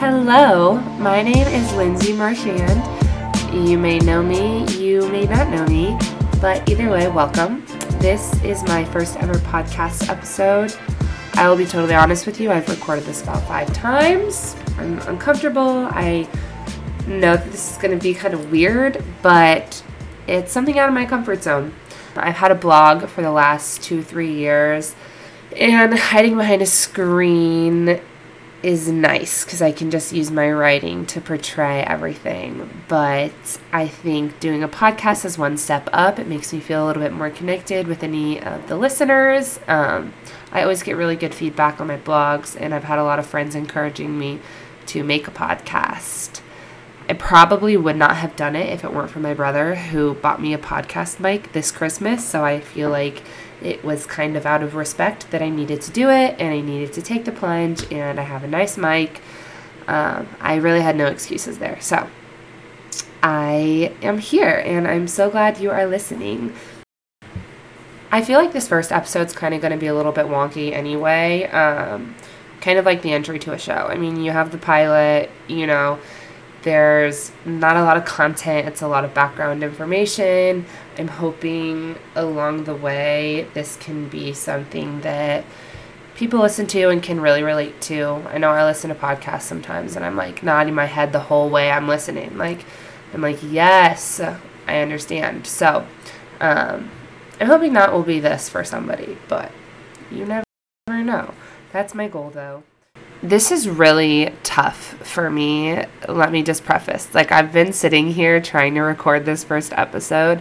Hello, 0.00 0.76
my 1.00 1.22
name 1.22 1.48
is 1.48 1.74
Lindsay 1.74 2.12
Marchand. 2.12 2.80
You 3.52 3.76
may 3.76 3.98
know 3.98 4.22
me, 4.22 4.64
you 4.76 5.08
may 5.08 5.24
not 5.24 5.50
know 5.50 5.66
me, 5.66 5.98
but 6.40 6.70
either 6.70 6.88
way, 6.88 7.08
welcome. 7.08 7.64
This 7.98 8.40
is 8.44 8.62
my 8.62 8.84
first 8.84 9.16
ever 9.16 9.34
podcast 9.34 10.08
episode. 10.08 10.72
I 11.34 11.48
will 11.48 11.56
be 11.56 11.66
totally 11.66 11.96
honest 11.96 12.26
with 12.26 12.40
you, 12.40 12.52
I've 12.52 12.68
recorded 12.68 13.06
this 13.06 13.24
about 13.24 13.42
five 13.48 13.72
times. 13.72 14.54
I'm 14.76 15.00
uncomfortable. 15.00 15.88
I 15.90 16.28
know 17.08 17.34
that 17.34 17.50
this 17.50 17.72
is 17.72 17.78
going 17.78 17.98
to 17.98 18.00
be 18.00 18.14
kind 18.14 18.34
of 18.34 18.52
weird, 18.52 19.02
but 19.20 19.82
it's 20.28 20.52
something 20.52 20.78
out 20.78 20.88
of 20.88 20.94
my 20.94 21.06
comfort 21.06 21.42
zone. 21.42 21.74
I've 22.14 22.36
had 22.36 22.52
a 22.52 22.54
blog 22.54 23.08
for 23.08 23.22
the 23.22 23.32
last 23.32 23.82
two, 23.82 24.04
three 24.04 24.32
years, 24.32 24.94
and 25.56 25.98
hiding 25.98 26.36
behind 26.36 26.62
a 26.62 26.66
screen 26.66 28.00
is 28.62 28.88
nice 28.88 29.44
because 29.44 29.62
I 29.62 29.70
can 29.70 29.90
just 29.90 30.12
use 30.12 30.30
my 30.30 30.50
writing 30.50 31.06
to 31.06 31.20
portray 31.20 31.80
everything. 31.82 32.68
But 32.88 33.60
I 33.72 33.86
think 33.86 34.40
doing 34.40 34.62
a 34.62 34.68
podcast 34.68 35.24
is 35.24 35.38
one 35.38 35.56
step 35.56 35.88
up. 35.92 36.18
It 36.18 36.26
makes 36.26 36.52
me 36.52 36.60
feel 36.60 36.84
a 36.84 36.86
little 36.86 37.02
bit 37.02 37.12
more 37.12 37.30
connected 37.30 37.86
with 37.86 38.02
any 38.02 38.42
of 38.42 38.68
the 38.68 38.76
listeners. 38.76 39.60
Um, 39.68 40.12
I 40.50 40.62
always 40.62 40.82
get 40.82 40.96
really 40.96 41.16
good 41.16 41.34
feedback 41.34 41.80
on 41.80 41.86
my 41.86 41.98
blogs, 41.98 42.56
and 42.58 42.74
I've 42.74 42.84
had 42.84 42.98
a 42.98 43.04
lot 43.04 43.18
of 43.18 43.26
friends 43.26 43.54
encouraging 43.54 44.18
me 44.18 44.40
to 44.86 45.04
make 45.04 45.28
a 45.28 45.32
podcast. 45.32 46.40
I 47.08 47.14
probably 47.14 47.76
would 47.76 47.96
not 47.96 48.16
have 48.16 48.36
done 48.36 48.54
it 48.54 48.68
if 48.68 48.84
it 48.84 48.92
weren't 48.92 49.10
for 49.10 49.20
my 49.20 49.34
brother 49.34 49.76
who 49.76 50.14
bought 50.14 50.42
me 50.42 50.52
a 50.52 50.58
podcast 50.58 51.20
mic 51.20 51.52
this 51.52 51.70
Christmas. 51.70 52.22
So 52.22 52.44
I 52.44 52.60
feel 52.60 52.90
like 52.90 53.22
it 53.62 53.84
was 53.84 54.06
kind 54.06 54.36
of 54.36 54.46
out 54.46 54.62
of 54.62 54.74
respect 54.74 55.30
that 55.30 55.42
I 55.42 55.48
needed 55.48 55.80
to 55.82 55.90
do 55.90 56.10
it 56.10 56.36
and 56.38 56.52
I 56.52 56.60
needed 56.60 56.92
to 56.94 57.02
take 57.02 57.24
the 57.24 57.32
plunge, 57.32 57.90
and 57.92 58.18
I 58.20 58.22
have 58.22 58.44
a 58.44 58.48
nice 58.48 58.76
mic. 58.76 59.20
Um, 59.86 60.28
I 60.40 60.56
really 60.56 60.80
had 60.80 60.96
no 60.96 61.06
excuses 61.06 61.58
there. 61.58 61.80
So 61.80 62.08
I 63.22 63.94
am 64.02 64.18
here 64.18 64.62
and 64.64 64.86
I'm 64.86 65.08
so 65.08 65.30
glad 65.30 65.58
you 65.58 65.70
are 65.70 65.86
listening. 65.86 66.52
I 68.10 68.22
feel 68.22 68.38
like 68.38 68.52
this 68.52 68.68
first 68.68 68.92
episode's 68.92 69.32
kind 69.32 69.54
of 69.54 69.60
going 69.60 69.72
to 69.72 69.78
be 69.78 69.86
a 69.86 69.94
little 69.94 70.12
bit 70.12 70.26
wonky 70.26 70.72
anyway. 70.72 71.44
Um, 71.44 72.14
kind 72.60 72.78
of 72.78 72.84
like 72.84 73.02
the 73.02 73.12
entry 73.12 73.38
to 73.40 73.52
a 73.52 73.58
show. 73.58 73.88
I 73.90 73.96
mean, 73.96 74.22
you 74.22 74.30
have 74.30 74.50
the 74.50 74.58
pilot, 74.58 75.30
you 75.46 75.66
know, 75.66 75.98
there's 76.62 77.32
not 77.44 77.76
a 77.76 77.82
lot 77.82 77.96
of 77.96 78.04
content, 78.04 78.66
it's 78.66 78.82
a 78.82 78.88
lot 78.88 79.04
of 79.04 79.14
background 79.14 79.62
information. 79.62 80.66
I'm 80.98 81.08
hoping 81.08 81.96
along 82.16 82.64
the 82.64 82.74
way 82.74 83.46
this 83.54 83.76
can 83.76 84.08
be 84.08 84.32
something 84.32 85.00
that 85.02 85.44
people 86.16 86.40
listen 86.40 86.66
to 86.66 86.88
and 86.88 87.00
can 87.00 87.20
really 87.20 87.44
relate 87.44 87.80
to. 87.82 88.20
I 88.28 88.38
know 88.38 88.50
I 88.50 88.64
listen 88.64 88.88
to 88.88 88.96
podcasts 88.96 89.42
sometimes 89.42 89.94
and 89.94 90.04
I'm 90.04 90.16
like 90.16 90.42
nodding 90.42 90.74
my 90.74 90.86
head 90.86 91.12
the 91.12 91.20
whole 91.20 91.48
way 91.48 91.70
I'm 91.70 91.86
listening. 91.86 92.36
Like, 92.36 92.64
I'm 93.14 93.20
like, 93.20 93.38
yes, 93.42 94.20
I 94.66 94.80
understand. 94.80 95.46
So, 95.46 95.86
um, 96.40 96.90
I'm 97.40 97.46
hoping 97.46 97.74
that 97.74 97.92
will 97.92 98.02
be 98.02 98.18
this 98.18 98.48
for 98.48 98.64
somebody, 98.64 99.16
but 99.28 99.52
you 100.10 100.24
never 100.24 100.44
know. 100.88 101.32
That's 101.72 101.94
my 101.94 102.08
goal 102.08 102.30
though. 102.30 102.64
This 103.22 103.52
is 103.52 103.68
really 103.68 104.34
tough 104.42 104.94
for 105.06 105.30
me. 105.30 105.84
Let 106.08 106.32
me 106.32 106.42
just 106.42 106.64
preface. 106.64 107.14
Like, 107.14 107.32
I've 107.32 107.52
been 107.52 107.72
sitting 107.72 108.12
here 108.12 108.40
trying 108.40 108.74
to 108.74 108.80
record 108.80 109.24
this 109.24 109.42
first 109.42 109.72
episode 109.72 110.40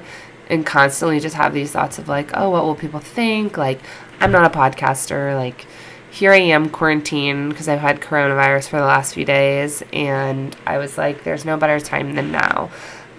and 0.50 0.66
constantly 0.66 1.20
just 1.20 1.36
have 1.36 1.54
these 1.54 1.72
thoughts 1.72 2.00
of, 2.00 2.08
like, 2.08 2.32
oh, 2.34 2.50
what 2.50 2.64
will 2.64 2.76
people 2.76 3.00
think? 3.00 3.58
Like, 3.58 3.80
I'm 4.20 4.32
not 4.32 4.46
a 4.46 4.58
podcaster. 4.58 5.36
Like, 5.36 5.66
here 6.10 6.32
I 6.32 6.38
am 6.38 6.70
quarantined 6.70 7.50
because 7.50 7.68
I've 7.68 7.80
had 7.80 8.02
coronavirus 8.02 8.70
for 8.70 8.80
the 8.80 8.86
last 8.86 9.14
few 9.14 9.26
days. 9.26 9.84
And 9.94 10.56
I 10.66 10.78
was 10.78 10.98
like, 10.98 11.24
there's 11.24 11.46
no 11.46 11.58
better 11.58 11.80
time 11.80 12.16
than 12.16 12.32
now. 12.32 12.72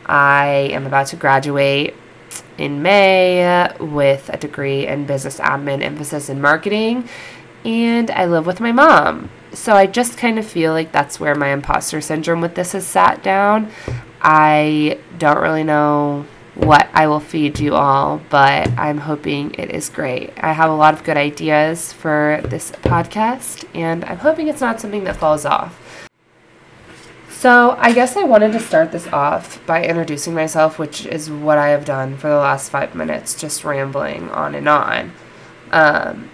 I 0.07 0.70
am 0.73 0.87
about 0.87 1.09
to 1.09 1.17
graduate 1.17 1.95
in 2.57 2.83
May 2.83 3.70
with 3.79 4.29
a 4.31 4.36
degree 4.36 4.86
in 4.86 5.07
business 5.07 5.39
admin, 5.39 5.83
emphasis 5.83 6.29
in 6.29 6.41
marketing, 6.41 7.08
and 7.64 8.11
I 8.11 8.27
live 8.27 8.47
with 8.47 8.61
my 8.61 8.73
mom. 8.73 9.31
So 9.52 9.75
I 9.75 9.86
just 9.86 10.19
kind 10.19 10.39
of 10.39 10.47
feel 10.47 10.73
like 10.73 10.92
that's 10.92 11.20
where 11.20 11.35
my 11.35 11.48
imposter 11.48 12.01
syndrome 12.01 12.41
with 12.41 12.55
this 12.55 12.73
has 12.73 12.86
sat 12.86 13.23
down. 13.23 13.70
I 14.20 14.98
don't 15.19 15.39
really 15.39 15.64
know 15.64 16.27
what 16.58 16.89
I 16.92 17.07
will 17.07 17.20
feed 17.20 17.61
you 17.61 17.77
all, 17.77 18.20
but 18.30 18.69
I'm 18.77 18.98
hoping 18.98 19.55
it 19.55 19.70
is 19.70 19.89
great. 19.89 20.33
I 20.39 20.52
have 20.52 20.70
a 20.70 20.74
lot 20.74 20.92
of 20.92 21.05
good 21.05 21.17
ideas 21.17 21.92
for 21.92 22.41
this 22.45 22.73
podcast, 22.73 23.64
and 23.74 24.05
I'm 24.05 24.19
hoping 24.19 24.48
it's 24.48 24.61
not 24.61 24.80
something 24.80 25.05
that 25.05 25.17
falls 25.17 25.45
off. 25.45 26.08
So, 27.30 27.77
I 27.79 27.92
guess 27.92 28.17
I 28.17 28.24
wanted 28.24 28.52
to 28.55 28.61
start 28.61 28.91
this 28.91 29.07
off 29.13 29.64
by 29.67 29.85
introducing 29.85 30.35
myself, 30.35 30.80
which 30.80 31.07
is 31.07 31.30
what 31.30 31.58
I 31.58 31.69
have 31.69 31.85
done 31.85 32.17
for 32.17 32.29
the 32.29 32.36
last 32.36 32.70
five 32.70 32.96
minutes, 32.96 33.40
just 33.40 33.63
rambling 33.63 34.29
on 34.30 34.57
and 34.57 34.69
on. 34.69 35.13
Um, 35.70 36.29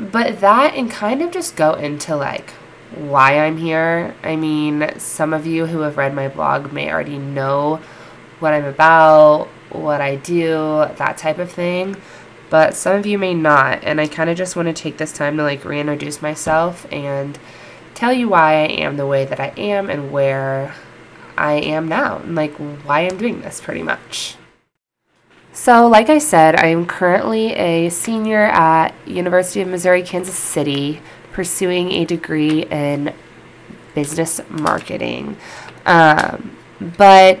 but 0.00 0.40
that 0.40 0.74
and 0.74 0.90
kind 0.90 1.22
of 1.22 1.30
just 1.30 1.54
go 1.54 1.74
into 1.74 2.16
like 2.16 2.50
why 2.96 3.38
I'm 3.38 3.58
here. 3.58 4.16
I 4.24 4.34
mean, 4.34 4.98
some 4.98 5.32
of 5.32 5.46
you 5.46 5.66
who 5.66 5.80
have 5.80 5.96
read 5.96 6.14
my 6.14 6.26
blog 6.26 6.72
may 6.72 6.90
already 6.90 7.18
know 7.18 7.80
what 8.44 8.52
I'm 8.52 8.66
about, 8.66 9.46
what 9.70 10.02
I 10.02 10.16
do, 10.16 10.86
that 10.96 11.16
type 11.16 11.38
of 11.38 11.50
thing. 11.50 11.96
But 12.50 12.74
some 12.74 12.94
of 12.96 13.06
you 13.06 13.18
may 13.18 13.32
not, 13.32 13.82
and 13.82 13.98
I 13.98 14.06
kind 14.06 14.28
of 14.28 14.36
just 14.36 14.54
want 14.54 14.68
to 14.68 14.74
take 14.74 14.98
this 14.98 15.14
time 15.14 15.38
to 15.38 15.42
like 15.42 15.64
reintroduce 15.64 16.20
myself 16.20 16.86
and 16.92 17.38
tell 17.94 18.12
you 18.12 18.28
why 18.28 18.52
I 18.52 18.66
am 18.66 18.98
the 18.98 19.06
way 19.06 19.24
that 19.24 19.40
I 19.40 19.54
am 19.56 19.88
and 19.88 20.12
where 20.12 20.74
I 21.38 21.54
am 21.54 21.88
now, 21.88 22.18
and 22.18 22.34
like 22.34 22.52
why 22.84 23.00
I'm 23.00 23.16
doing 23.16 23.40
this 23.40 23.62
pretty 23.62 23.82
much. 23.82 24.36
So, 25.54 25.88
like 25.88 26.10
I 26.10 26.18
said, 26.18 26.56
I 26.56 26.66
am 26.66 26.84
currently 26.84 27.54
a 27.54 27.88
senior 27.88 28.42
at 28.42 28.92
University 29.06 29.62
of 29.62 29.68
Missouri 29.68 30.02
Kansas 30.02 30.36
City, 30.36 31.00
pursuing 31.32 31.92
a 31.92 32.04
degree 32.04 32.64
in 32.64 33.14
business 33.94 34.40
marketing. 34.50 35.38
Um, 35.86 36.56
but 36.98 37.40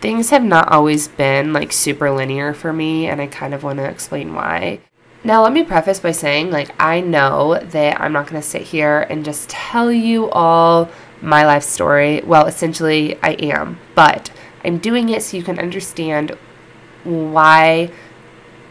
things 0.00 0.30
have 0.30 0.44
not 0.44 0.68
always 0.72 1.08
been 1.08 1.52
like 1.52 1.72
super 1.72 2.10
linear 2.10 2.54
for 2.54 2.72
me, 2.72 3.06
and 3.06 3.20
I 3.20 3.26
kind 3.26 3.54
of 3.54 3.62
want 3.62 3.78
to 3.78 3.88
explain 3.88 4.34
why. 4.34 4.80
Now, 5.22 5.42
let 5.42 5.52
me 5.52 5.64
preface 5.64 6.00
by 6.00 6.12
saying, 6.12 6.50
like, 6.50 6.70
I 6.80 7.02
know 7.02 7.58
that 7.58 8.00
I'm 8.00 8.12
not 8.12 8.26
going 8.26 8.40
to 8.40 8.46
sit 8.46 8.62
here 8.62 9.00
and 9.10 9.22
just 9.22 9.50
tell 9.50 9.92
you 9.92 10.30
all 10.30 10.88
my 11.20 11.44
life 11.44 11.62
story. 11.62 12.22
Well, 12.22 12.46
essentially, 12.46 13.18
I 13.22 13.32
am, 13.32 13.78
but 13.94 14.32
I'm 14.64 14.78
doing 14.78 15.10
it 15.10 15.22
so 15.22 15.36
you 15.36 15.42
can 15.42 15.58
understand 15.58 16.30
why 17.04 17.90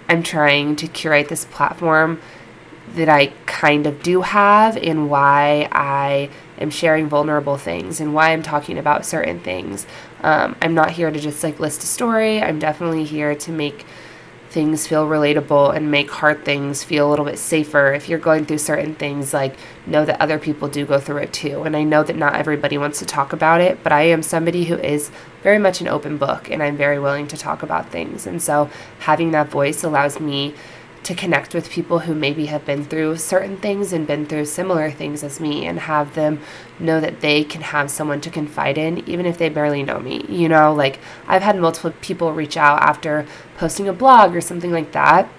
I'm 0.07 0.23
trying 0.23 0.75
to 0.77 0.87
curate 0.87 1.29
this 1.29 1.45
platform 1.45 2.19
that 2.95 3.09
I 3.09 3.27
kind 3.45 3.85
of 3.85 4.01
do 4.01 4.21
have 4.21 4.75
and 4.75 5.07
why 5.07 5.69
I 5.71 6.31
am 6.57 6.71
sharing 6.71 7.07
vulnerable 7.07 7.57
things 7.57 8.01
and 8.01 8.15
why 8.15 8.31
I'm 8.31 8.41
talking 8.41 8.79
about 8.79 9.05
certain 9.05 9.39
things. 9.39 9.85
Um, 10.21 10.55
I'm 10.61 10.73
not 10.73 10.91
here 10.91 11.11
to 11.11 11.19
just 11.19 11.43
like 11.43 11.59
list 11.59 11.83
a 11.83 11.87
story. 11.87 12.41
I'm 12.41 12.59
definitely 12.59 13.05
here 13.05 13.35
to 13.35 13.51
make 13.51 13.85
things 14.49 14.87
feel 14.87 15.07
relatable 15.07 15.75
and 15.75 15.91
make 15.91 16.09
hard 16.09 16.43
things 16.43 16.83
feel 16.83 17.07
a 17.07 17.09
little 17.09 17.25
bit 17.25 17.37
safer. 17.37 17.93
If 17.93 18.09
you're 18.09 18.17
going 18.19 18.45
through 18.45 18.57
certain 18.57 18.95
things, 18.95 19.31
like 19.31 19.55
know 19.85 20.05
that 20.05 20.19
other 20.19 20.39
people 20.39 20.67
do 20.67 20.85
go 20.85 20.99
through 20.99 21.17
it 21.17 21.31
too. 21.31 21.63
And 21.63 21.77
I 21.77 21.83
know 21.83 22.01
that 22.03 22.15
not 22.15 22.35
everybody 22.35 22.77
wants 22.77 22.99
to 22.99 23.05
talk 23.05 23.31
about 23.31 23.61
it, 23.61 23.83
but 23.83 23.91
I 23.91 24.03
am 24.03 24.23
somebody 24.23 24.65
who 24.65 24.75
is 24.75 25.11
very 25.43 25.59
much 25.59 25.81
an 25.81 25.87
open 25.87 26.17
book 26.17 26.49
and 26.49 26.63
I'm 26.63 26.77
very 26.77 26.99
willing 26.99 27.27
to 27.27 27.37
talk 27.37 27.61
about 27.61 27.91
things. 27.91 28.25
And 28.25 28.41
so 28.41 28.69
having 28.99 29.31
that 29.31 29.49
voice 29.49 29.83
allows 29.83 30.19
me 30.19 30.55
to 31.03 31.15
connect 31.15 31.53
with 31.53 31.69
people 31.69 31.99
who 31.99 32.13
maybe 32.13 32.47
have 32.47 32.65
been 32.65 32.83
through 32.83 33.17
certain 33.17 33.57
things 33.57 33.93
and 33.93 34.05
been 34.05 34.25
through 34.25 34.45
similar 34.45 34.91
things 34.91 35.23
as 35.23 35.39
me 35.39 35.65
and 35.65 35.79
have 35.79 36.13
them 36.13 36.39
know 36.77 36.99
that 36.99 37.21
they 37.21 37.43
can 37.43 37.61
have 37.61 37.89
someone 37.89 38.21
to 38.21 38.29
confide 38.29 38.77
in 38.77 39.07
even 39.09 39.25
if 39.25 39.37
they 39.37 39.49
barely 39.49 39.81
know 39.81 39.99
me. 39.99 40.25
You 40.27 40.49
know, 40.49 40.73
like 40.73 40.99
I've 41.27 41.41
had 41.41 41.57
multiple 41.57 41.93
people 42.01 42.33
reach 42.33 42.57
out 42.57 42.81
after 42.81 43.25
posting 43.57 43.87
a 43.87 43.93
blog 43.93 44.35
or 44.35 44.41
something 44.41 44.71
like 44.71 44.91
that 44.91 45.29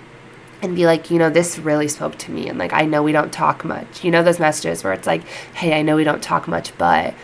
and 0.62 0.76
be 0.76 0.86
like, 0.86 1.10
you 1.10 1.18
know, 1.18 1.30
this 1.30 1.58
really 1.58 1.88
spoke 1.88 2.16
to 2.18 2.30
me 2.30 2.48
and 2.48 2.58
like 2.58 2.72
I 2.72 2.84
know 2.84 3.02
we 3.02 3.12
don't 3.12 3.32
talk 3.32 3.64
much. 3.64 4.02
You 4.04 4.10
know 4.10 4.22
those 4.22 4.40
messages 4.40 4.82
where 4.82 4.92
it's 4.92 5.06
like, 5.06 5.26
"Hey, 5.54 5.78
I 5.78 5.82
know 5.82 5.96
we 5.96 6.04
don't 6.04 6.22
talk 6.22 6.48
much, 6.48 6.76
but" 6.78 7.14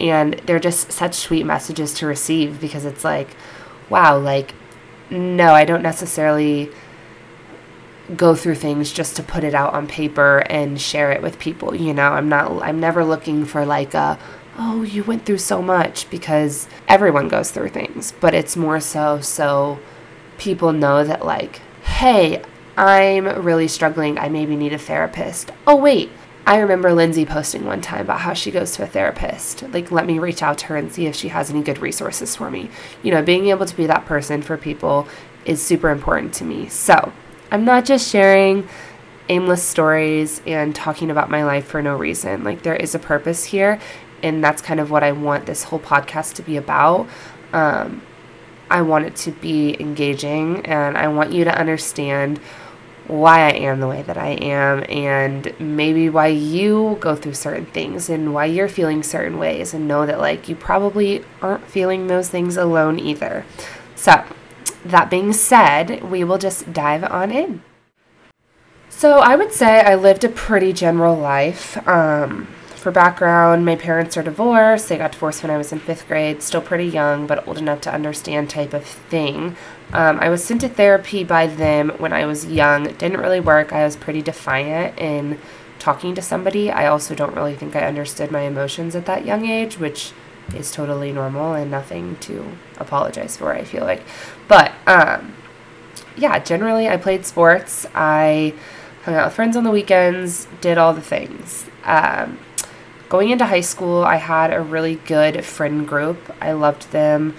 and 0.00 0.34
they're 0.46 0.58
just 0.58 0.90
such 0.92 1.14
sweet 1.14 1.46
messages 1.46 1.94
to 1.94 2.06
receive 2.06 2.60
because 2.60 2.84
it's 2.84 3.04
like, 3.04 3.36
wow, 3.88 4.18
like 4.18 4.54
no, 5.10 5.54
I 5.54 5.64
don't 5.64 5.82
necessarily 5.82 6.70
go 8.16 8.34
through 8.34 8.54
things 8.54 8.92
just 8.92 9.16
to 9.16 9.22
put 9.22 9.44
it 9.44 9.54
out 9.54 9.72
on 9.72 9.86
paper 9.86 10.44
and 10.50 10.80
share 10.80 11.10
it 11.10 11.22
with 11.22 11.38
people 11.38 11.74
you 11.74 11.94
know 11.94 12.12
i'm 12.12 12.28
not 12.28 12.50
i'm 12.62 12.78
never 12.78 13.04
looking 13.04 13.44
for 13.44 13.64
like 13.64 13.94
a 13.94 14.18
oh 14.58 14.82
you 14.82 15.02
went 15.04 15.24
through 15.24 15.38
so 15.38 15.62
much 15.62 16.08
because 16.10 16.68
everyone 16.86 17.28
goes 17.28 17.50
through 17.50 17.68
things 17.68 18.12
but 18.20 18.34
it's 18.34 18.56
more 18.56 18.78
so 18.78 19.20
so 19.20 19.78
people 20.36 20.72
know 20.72 21.02
that 21.02 21.24
like 21.24 21.62
hey 21.82 22.42
i'm 22.76 23.24
really 23.42 23.68
struggling 23.68 24.18
i 24.18 24.28
maybe 24.28 24.54
need 24.54 24.72
a 24.72 24.78
therapist 24.78 25.50
oh 25.66 25.76
wait 25.76 26.10
I 26.46 26.58
remember 26.58 26.92
Lindsay 26.92 27.24
posting 27.24 27.64
one 27.64 27.80
time 27.80 28.02
about 28.02 28.20
how 28.20 28.34
she 28.34 28.50
goes 28.50 28.72
to 28.72 28.82
a 28.82 28.86
therapist. 28.86 29.62
Like, 29.72 29.90
let 29.90 30.04
me 30.04 30.18
reach 30.18 30.42
out 30.42 30.58
to 30.58 30.66
her 30.66 30.76
and 30.76 30.92
see 30.92 31.06
if 31.06 31.16
she 31.16 31.28
has 31.28 31.48
any 31.48 31.62
good 31.62 31.78
resources 31.78 32.36
for 32.36 32.50
me. 32.50 32.68
You 33.02 33.12
know, 33.12 33.22
being 33.22 33.46
able 33.46 33.64
to 33.64 33.74
be 33.74 33.86
that 33.86 34.04
person 34.04 34.42
for 34.42 34.58
people 34.58 35.08
is 35.46 35.62
super 35.62 35.88
important 35.88 36.34
to 36.34 36.44
me. 36.44 36.68
So, 36.68 37.14
I'm 37.54 37.64
not 37.64 37.84
just 37.84 38.10
sharing 38.10 38.66
aimless 39.28 39.62
stories 39.62 40.42
and 40.44 40.74
talking 40.74 41.08
about 41.08 41.30
my 41.30 41.44
life 41.44 41.64
for 41.64 41.80
no 41.80 41.94
reason. 41.96 42.42
Like, 42.42 42.62
there 42.62 42.74
is 42.74 42.96
a 42.96 42.98
purpose 42.98 43.44
here, 43.44 43.78
and 44.24 44.42
that's 44.42 44.60
kind 44.60 44.80
of 44.80 44.90
what 44.90 45.04
I 45.04 45.12
want 45.12 45.46
this 45.46 45.62
whole 45.62 45.78
podcast 45.78 46.34
to 46.34 46.42
be 46.42 46.56
about. 46.56 47.06
Um, 47.52 48.02
I 48.68 48.82
want 48.82 49.04
it 49.04 49.14
to 49.18 49.30
be 49.30 49.80
engaging, 49.80 50.66
and 50.66 50.98
I 50.98 51.06
want 51.06 51.32
you 51.32 51.44
to 51.44 51.56
understand 51.56 52.38
why 53.06 53.42
I 53.42 53.50
am 53.50 53.78
the 53.78 53.86
way 53.86 54.02
that 54.02 54.18
I 54.18 54.30
am 54.30 54.82
and 54.88 55.54
maybe 55.60 56.08
why 56.08 56.26
you 56.26 56.98
go 56.98 57.14
through 57.14 57.34
certain 57.34 57.66
things 57.66 58.10
and 58.10 58.34
why 58.34 58.46
you're 58.46 58.68
feeling 58.68 59.04
certain 59.04 59.38
ways 59.38 59.74
and 59.74 59.86
know 59.86 60.06
that 60.06 60.18
like 60.18 60.48
you 60.48 60.56
probably 60.56 61.24
aren't 61.40 61.68
feeling 61.68 62.08
those 62.08 62.30
things 62.30 62.56
alone 62.56 62.98
either. 62.98 63.44
So, 63.94 64.24
that 64.84 65.10
being 65.10 65.32
said, 65.32 66.02
we 66.02 66.24
will 66.24 66.38
just 66.38 66.72
dive 66.72 67.04
on 67.04 67.30
in. 67.30 67.62
So, 68.88 69.18
I 69.18 69.36
would 69.36 69.52
say 69.52 69.80
I 69.80 69.96
lived 69.96 70.24
a 70.24 70.28
pretty 70.28 70.72
general 70.72 71.16
life. 71.16 71.76
Um, 71.88 72.46
for 72.84 72.92
background, 72.92 73.64
my 73.64 73.76
parents 73.76 74.14
are 74.18 74.22
divorced. 74.22 74.90
They 74.90 74.98
got 74.98 75.12
divorced 75.12 75.42
when 75.42 75.50
I 75.50 75.56
was 75.56 75.72
in 75.72 75.78
fifth 75.78 76.06
grade, 76.06 76.42
still 76.42 76.60
pretty 76.60 76.84
young, 76.84 77.26
but 77.26 77.48
old 77.48 77.56
enough 77.56 77.80
to 77.82 77.92
understand 77.92 78.50
type 78.50 78.74
of 78.74 78.84
thing. 78.84 79.56
Um, 79.94 80.18
I 80.20 80.28
was 80.28 80.44
sent 80.44 80.60
to 80.60 80.68
therapy 80.68 81.24
by 81.24 81.46
them 81.46 81.90
when 81.96 82.12
I 82.12 82.26
was 82.26 82.44
young. 82.44 82.84
It 82.84 82.98
didn't 82.98 83.20
really 83.20 83.40
work. 83.40 83.72
I 83.72 83.84
was 83.84 83.96
pretty 83.96 84.20
defiant 84.20 84.98
in 84.98 85.38
talking 85.78 86.14
to 86.14 86.20
somebody. 86.20 86.70
I 86.70 86.86
also 86.86 87.14
don't 87.14 87.34
really 87.34 87.54
think 87.54 87.74
I 87.74 87.86
understood 87.86 88.30
my 88.30 88.42
emotions 88.42 88.94
at 88.94 89.06
that 89.06 89.24
young 89.24 89.46
age, 89.46 89.78
which 89.78 90.12
is 90.54 90.70
totally 90.70 91.12
normal 91.12 91.54
and 91.54 91.70
nothing 91.70 92.16
to 92.16 92.46
apologize 92.78 93.36
for, 93.36 93.52
I 93.52 93.64
feel 93.64 93.84
like. 93.84 94.02
But 94.48 94.72
um, 94.86 95.34
yeah, 96.16 96.38
generally 96.38 96.88
I 96.88 96.96
played 96.96 97.24
sports. 97.24 97.86
I 97.94 98.54
hung 99.04 99.14
out 99.14 99.26
with 99.26 99.34
friends 99.34 99.56
on 99.56 99.64
the 99.64 99.70
weekends, 99.70 100.46
did 100.60 100.78
all 100.78 100.92
the 100.92 101.02
things. 101.02 101.66
Um, 101.84 102.38
going 103.08 103.30
into 103.30 103.46
high 103.46 103.60
school, 103.60 104.02
I 104.04 104.16
had 104.16 104.52
a 104.52 104.60
really 104.60 104.96
good 104.96 105.44
friend 105.44 105.86
group. 105.86 106.18
I 106.40 106.52
loved 106.52 106.90
them. 106.90 107.36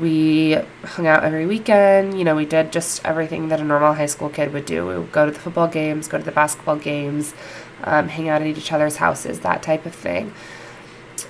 We 0.00 0.58
hung 0.84 1.06
out 1.06 1.22
every 1.22 1.44
weekend. 1.44 2.18
You 2.18 2.24
know, 2.24 2.34
we 2.34 2.46
did 2.46 2.72
just 2.72 3.04
everything 3.04 3.48
that 3.48 3.60
a 3.60 3.64
normal 3.64 3.92
high 3.92 4.06
school 4.06 4.30
kid 4.30 4.52
would 4.54 4.64
do. 4.64 4.86
We 4.86 4.98
would 4.98 5.12
go 5.12 5.26
to 5.26 5.32
the 5.32 5.38
football 5.38 5.68
games, 5.68 6.08
go 6.08 6.16
to 6.16 6.24
the 6.24 6.32
basketball 6.32 6.76
games, 6.76 7.34
um, 7.84 8.08
hang 8.08 8.28
out 8.28 8.40
at 8.40 8.46
each 8.46 8.72
other's 8.72 8.96
houses, 8.96 9.40
that 9.40 9.62
type 9.62 9.84
of 9.84 9.94
thing. 9.94 10.32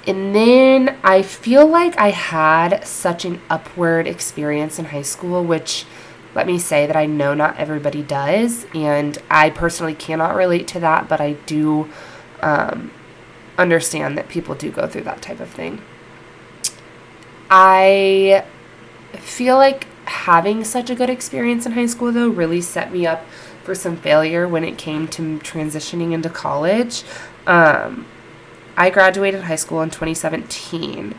And 0.06 0.34
then 0.34 0.98
I 1.02 1.22
feel 1.22 1.66
like 1.66 1.96
I 1.98 2.10
had 2.10 2.84
such 2.86 3.24
an 3.24 3.40
upward 3.48 4.06
experience 4.06 4.78
in 4.78 4.86
high 4.86 5.02
school, 5.02 5.44
which 5.44 5.84
let 6.34 6.46
me 6.46 6.58
say 6.58 6.86
that 6.86 6.96
I 6.96 7.06
know 7.06 7.34
not 7.34 7.56
everybody 7.58 8.02
does. 8.02 8.66
And 8.74 9.18
I 9.30 9.50
personally 9.50 9.94
cannot 9.94 10.34
relate 10.34 10.66
to 10.68 10.80
that, 10.80 11.08
but 11.08 11.20
I 11.20 11.32
do 11.46 11.90
um, 12.40 12.90
understand 13.58 14.16
that 14.18 14.28
people 14.28 14.54
do 14.54 14.70
go 14.70 14.86
through 14.86 15.02
that 15.02 15.22
type 15.22 15.40
of 15.40 15.50
thing. 15.50 15.80
I 17.50 18.44
feel 19.12 19.56
like 19.56 19.86
having 20.06 20.64
such 20.64 20.90
a 20.90 20.94
good 20.94 21.10
experience 21.10 21.66
in 21.66 21.72
high 21.72 21.86
school, 21.86 22.12
though, 22.12 22.28
really 22.28 22.60
set 22.60 22.92
me 22.92 23.06
up 23.06 23.24
for 23.62 23.74
some 23.74 23.96
failure 23.96 24.48
when 24.48 24.64
it 24.64 24.78
came 24.78 25.06
to 25.08 25.38
transitioning 25.40 26.12
into 26.12 26.28
college. 26.28 27.04
Um, 27.46 28.06
I 28.76 28.90
graduated 28.90 29.42
high 29.42 29.56
school 29.56 29.82
in 29.82 29.90
2017. 29.90 31.14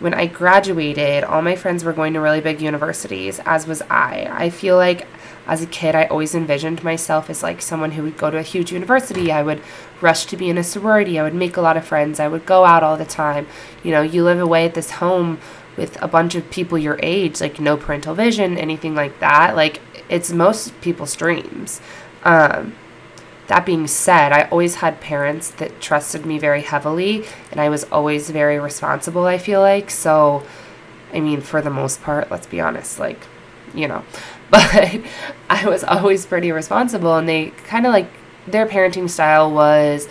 When 0.00 0.14
I 0.14 0.26
graduated, 0.26 1.24
all 1.24 1.42
my 1.42 1.56
friends 1.56 1.82
were 1.82 1.92
going 1.92 2.12
to 2.14 2.20
really 2.20 2.40
big 2.40 2.60
universities, 2.60 3.40
as 3.44 3.66
was 3.66 3.82
I. 3.90 4.28
I 4.30 4.50
feel 4.50 4.76
like 4.76 5.06
as 5.46 5.62
a 5.62 5.66
kid, 5.66 5.94
I 5.94 6.04
always 6.04 6.34
envisioned 6.34 6.84
myself 6.84 7.30
as 7.30 7.42
like 7.42 7.62
someone 7.62 7.92
who 7.92 8.02
would 8.02 8.18
go 8.18 8.30
to 8.30 8.36
a 8.36 8.42
huge 8.42 8.70
university. 8.70 9.32
I 9.32 9.42
would 9.42 9.62
rush 10.02 10.26
to 10.26 10.36
be 10.36 10.50
in 10.50 10.58
a 10.58 10.62
sorority. 10.62 11.18
I 11.18 11.22
would 11.22 11.34
make 11.34 11.56
a 11.56 11.62
lot 11.62 11.78
of 11.78 11.86
friends. 11.86 12.20
I 12.20 12.28
would 12.28 12.44
go 12.44 12.66
out 12.66 12.82
all 12.82 12.98
the 12.98 13.06
time. 13.06 13.46
You 13.82 13.90
know, 13.90 14.02
you 14.02 14.22
live 14.22 14.38
away 14.38 14.66
at 14.66 14.74
this 14.74 14.92
home 14.92 15.40
with 15.76 16.00
a 16.02 16.08
bunch 16.08 16.34
of 16.34 16.50
people 16.50 16.76
your 16.76 17.00
age, 17.02 17.40
like 17.40 17.58
no 17.58 17.78
parental 17.78 18.14
vision, 18.14 18.58
anything 18.58 18.94
like 18.94 19.18
that. 19.20 19.56
Like 19.56 19.80
it's 20.10 20.30
most 20.30 20.78
people's 20.82 21.16
dreams. 21.16 21.80
Um, 22.24 22.74
that 23.48 23.64
being 23.64 23.86
said, 23.86 24.30
I 24.30 24.42
always 24.44 24.76
had 24.76 25.00
parents 25.00 25.50
that 25.52 25.80
trusted 25.80 26.26
me 26.26 26.38
very 26.38 26.60
heavily, 26.60 27.24
and 27.50 27.60
I 27.60 27.70
was 27.70 27.84
always 27.84 28.28
very 28.28 28.58
responsible, 28.58 29.24
I 29.24 29.38
feel 29.38 29.60
like. 29.60 29.90
So, 29.90 30.44
I 31.14 31.20
mean, 31.20 31.40
for 31.40 31.62
the 31.62 31.70
most 31.70 32.02
part, 32.02 32.30
let's 32.30 32.46
be 32.46 32.60
honest, 32.60 32.98
like, 32.98 33.18
you 33.74 33.88
know, 33.88 34.04
but 34.50 35.00
I 35.50 35.66
was 35.66 35.82
always 35.82 36.26
pretty 36.26 36.52
responsible, 36.52 37.16
and 37.16 37.26
they 37.26 37.50
kind 37.66 37.86
of 37.86 37.92
like 37.92 38.10
their 38.46 38.66
parenting 38.66 39.08
style 39.08 39.50
was, 39.50 40.08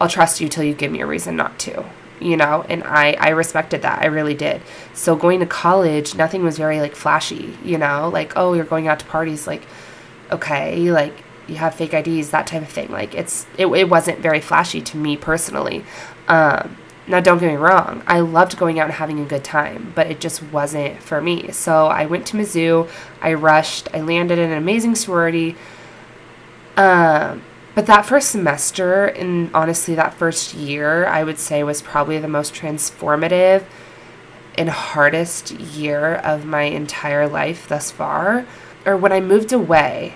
I'll 0.00 0.08
trust 0.08 0.40
you 0.40 0.48
till 0.48 0.64
you 0.64 0.72
give 0.72 0.90
me 0.90 1.02
a 1.02 1.06
reason 1.06 1.36
not 1.36 1.58
to, 1.60 1.84
you 2.20 2.38
know, 2.38 2.64
and 2.70 2.82
I, 2.84 3.12
I 3.20 3.28
respected 3.30 3.82
that. 3.82 4.00
I 4.00 4.06
really 4.06 4.34
did. 4.34 4.62
So 4.94 5.14
going 5.14 5.40
to 5.40 5.46
college, 5.46 6.14
nothing 6.14 6.42
was 6.42 6.56
very 6.56 6.80
like 6.80 6.96
flashy, 6.96 7.56
you 7.62 7.76
know, 7.76 8.08
like, 8.08 8.32
oh, 8.34 8.54
you're 8.54 8.64
going 8.64 8.88
out 8.88 8.98
to 9.00 9.06
parties, 9.06 9.46
like, 9.46 9.62
okay, 10.30 10.90
like, 10.90 11.22
you 11.48 11.56
have 11.56 11.74
fake 11.74 11.94
IDs, 11.94 12.30
that 12.30 12.46
type 12.46 12.62
of 12.62 12.68
thing. 12.68 12.90
Like, 12.90 13.14
it's, 13.14 13.46
it, 13.58 13.66
it 13.66 13.88
wasn't 13.88 14.20
very 14.20 14.40
flashy 14.40 14.80
to 14.80 14.96
me 14.96 15.16
personally. 15.16 15.84
Um, 16.28 16.76
now, 17.06 17.18
don't 17.18 17.38
get 17.38 17.50
me 17.50 17.56
wrong, 17.56 18.02
I 18.06 18.20
loved 18.20 18.56
going 18.56 18.78
out 18.78 18.84
and 18.84 18.94
having 18.94 19.18
a 19.18 19.24
good 19.24 19.42
time, 19.42 19.92
but 19.94 20.06
it 20.06 20.20
just 20.20 20.40
wasn't 20.44 21.02
for 21.02 21.20
me. 21.20 21.50
So 21.50 21.86
I 21.86 22.06
went 22.06 22.26
to 22.28 22.36
Mizzou, 22.36 22.88
I 23.20 23.34
rushed, 23.34 23.88
I 23.92 24.02
landed 24.02 24.38
in 24.38 24.52
an 24.52 24.56
amazing 24.56 24.94
sorority. 24.94 25.56
Um, 26.76 27.42
but 27.74 27.86
that 27.86 28.06
first 28.06 28.30
semester, 28.30 29.06
and 29.06 29.50
honestly, 29.52 29.94
that 29.96 30.14
first 30.14 30.54
year, 30.54 31.06
I 31.06 31.24
would 31.24 31.38
say 31.38 31.64
was 31.64 31.82
probably 31.82 32.18
the 32.18 32.28
most 32.28 32.54
transformative 32.54 33.64
and 34.56 34.68
hardest 34.68 35.50
year 35.50 36.16
of 36.16 36.44
my 36.44 36.62
entire 36.62 37.26
life 37.26 37.66
thus 37.66 37.90
far. 37.90 38.46
Or 38.84 38.96
when 38.96 39.10
I 39.10 39.20
moved 39.20 39.52
away, 39.52 40.14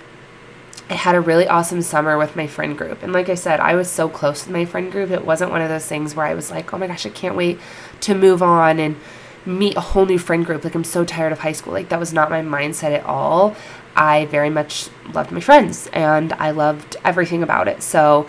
I 0.89 0.95
had 0.95 1.17
a 1.17 1.21
really 1.21 1.49
awesome 1.49 1.83
summer 1.83 2.17
with 2.17 2.37
my 2.37 2.47
friend 2.47 2.79
group. 2.79 3.03
And 3.03 3.13
like 3.13 3.29
I 3.29 3.35
said, 3.35 3.59
I 3.59 3.75
was 3.75 3.91
so 3.91 4.09
close 4.09 4.47
with 4.47 4.53
my 4.53 4.65
friend 4.65 4.91
group. 4.93 5.11
It 5.11 5.25
wasn't 5.25 5.51
one 5.51 5.61
of 5.61 5.69
those 5.69 5.87
things 5.87 6.15
where 6.15 6.27
I 6.27 6.35
was 6.35 6.51
like, 6.51 6.73
oh 6.73 6.79
my 6.79 6.87
gosh, 6.87 7.07
I 7.07 7.11
can't 7.11 7.35
wait 7.35 7.59
to 8.03 8.15
move 8.15 8.43
on 8.43 8.79
and 8.79 8.97
meet 9.45 9.77
a 9.77 9.81
whole 9.81 10.07
new 10.07 10.19
friend 10.19 10.47
group. 10.47 10.63
Like, 10.63 10.75
I'm 10.75 10.85
so 10.85 11.05
tired 11.05 11.33
of 11.33 11.41
high 11.41 11.53
school. 11.53 11.73
Like, 11.73 11.89
that 11.89 11.99
was 11.99 12.13
not 12.13 12.31
my 12.31 12.41
mindset 12.41 12.97
at 12.97 13.05
all. 13.05 13.57
I 13.97 14.27
very 14.27 14.51
much 14.51 14.89
loved 15.13 15.33
my 15.33 15.41
friends 15.41 15.89
and 15.93 16.33
I 16.35 16.51
loved 16.51 16.97
everything 17.05 17.43
about 17.43 17.67
it. 17.67 17.83
So, 17.83 18.29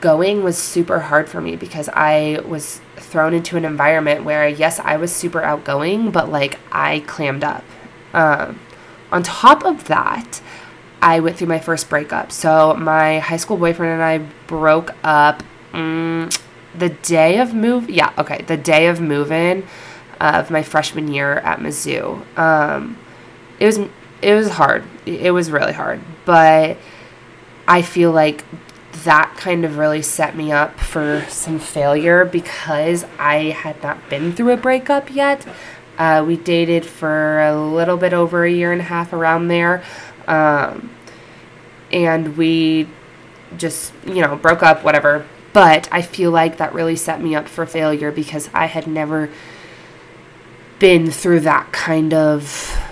going 0.00 0.42
was 0.42 0.56
super 0.56 1.00
hard 1.00 1.28
for 1.28 1.40
me 1.40 1.56
because 1.56 1.88
I 1.92 2.40
was 2.46 2.80
thrown 2.96 3.34
into 3.34 3.56
an 3.56 3.64
environment 3.64 4.24
where, 4.24 4.48
yes, 4.48 4.78
I 4.78 4.96
was 4.96 5.12
super 5.12 5.42
outgoing, 5.42 6.10
but 6.10 6.30
like 6.30 6.58
I 6.70 7.00
clammed 7.00 7.44
up. 7.44 7.64
Um, 8.12 8.60
on 9.10 9.22
top 9.22 9.64
of 9.64 9.84
that, 9.84 10.40
I 11.02 11.20
went 11.20 11.36
through 11.36 11.48
my 11.48 11.58
first 11.58 11.88
breakup. 11.88 12.32
So 12.32 12.74
my 12.74 13.18
high 13.18 13.36
school 13.36 13.56
boyfriend 13.56 13.92
and 13.92 14.02
I 14.02 14.18
broke 14.46 14.94
up 15.04 15.42
um, 15.72 16.30
the 16.74 16.90
day 16.90 17.38
of 17.38 17.54
move. 17.54 17.90
Yeah, 17.90 18.12
okay, 18.18 18.42
the 18.46 18.56
day 18.56 18.88
of 18.88 19.00
moving 19.00 19.66
of 20.20 20.50
my 20.50 20.62
freshman 20.62 21.08
year 21.08 21.34
at 21.38 21.58
Mizzou. 21.58 22.38
Um, 22.38 22.98
it 23.60 23.66
was 23.66 23.78
it 24.22 24.34
was 24.34 24.50
hard. 24.50 24.84
It 25.04 25.30
was 25.32 25.50
really 25.50 25.72
hard, 25.72 26.00
but 26.24 26.78
I 27.68 27.82
feel 27.82 28.12
like 28.12 28.44
that 29.04 29.34
kind 29.36 29.64
of 29.64 29.76
really 29.76 30.02
set 30.02 30.36
me 30.36 30.50
up 30.52 30.80
for 30.80 31.24
some 31.28 31.58
failure 31.58 32.24
because 32.24 33.04
I 33.18 33.50
had 33.50 33.82
not 33.82 34.08
been 34.08 34.32
through 34.32 34.52
a 34.52 34.56
breakup 34.56 35.14
yet. 35.14 35.46
Uh, 35.98 36.24
we 36.26 36.36
dated 36.36 36.84
for 36.84 37.40
a 37.40 37.56
little 37.56 37.96
bit 37.96 38.12
over 38.12 38.44
a 38.44 38.50
year 38.50 38.72
and 38.72 38.80
a 38.80 38.84
half 38.84 39.12
around 39.12 39.48
there. 39.48 39.82
Um, 40.26 40.90
and 41.92 42.36
we 42.36 42.88
just, 43.56 43.92
you 44.04 44.22
know, 44.22 44.36
broke 44.36 44.62
up, 44.62 44.82
whatever. 44.84 45.26
But 45.52 45.88
I 45.90 46.02
feel 46.02 46.30
like 46.30 46.58
that 46.58 46.74
really 46.74 46.96
set 46.96 47.22
me 47.22 47.34
up 47.34 47.48
for 47.48 47.64
failure 47.64 48.12
because 48.12 48.50
I 48.52 48.66
had 48.66 48.86
never 48.86 49.30
been 50.78 51.10
through 51.10 51.40
that 51.40 51.72
kind 51.72 52.12
of 52.12 52.46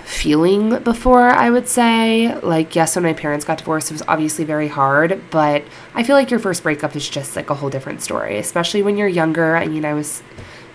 feeling 0.05 0.79
before, 0.83 1.29
I 1.29 1.51
would 1.51 1.69
say. 1.69 2.35
Like, 2.41 2.75
yes, 2.75 2.97
when 2.97 3.03
my 3.03 3.13
parents 3.13 3.45
got 3.45 3.59
divorced, 3.59 3.91
it 3.91 3.95
was 3.95 4.03
obviously 4.09 4.45
very 4.45 4.69
hard, 4.69 5.21
but 5.31 5.65
I 5.95 6.03
feel 6.03 6.17
like 6.17 6.31
your 6.31 6.41
first 6.41 6.63
breakup 6.63 6.97
is 6.97 7.09
just 7.09 7.37
like 7.37 7.51
a 7.51 7.55
whole 7.55 7.69
different 7.69 8.01
story, 8.01 8.39
especially 8.39 8.83
when 8.83 8.97
you're 8.97 9.09
younger. 9.09 9.57
I 9.57 9.67
mean, 9.67 9.85
I 9.85 9.93
was 9.93 10.23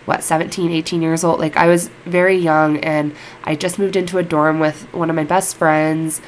what 0.05 0.23
17 0.23 0.71
18 0.71 1.03
years 1.03 1.23
old 1.23 1.39
like 1.39 1.55
i 1.55 1.67
was 1.67 1.89
very 2.05 2.35
young 2.35 2.77
and 2.77 3.15
i 3.43 3.53
just 3.53 3.77
moved 3.77 3.95
into 3.95 4.17
a 4.17 4.23
dorm 4.23 4.59
with 4.59 4.91
one 4.91 5.07
of 5.07 5.15
my 5.15 5.23
best 5.23 5.55
friends 5.55 6.19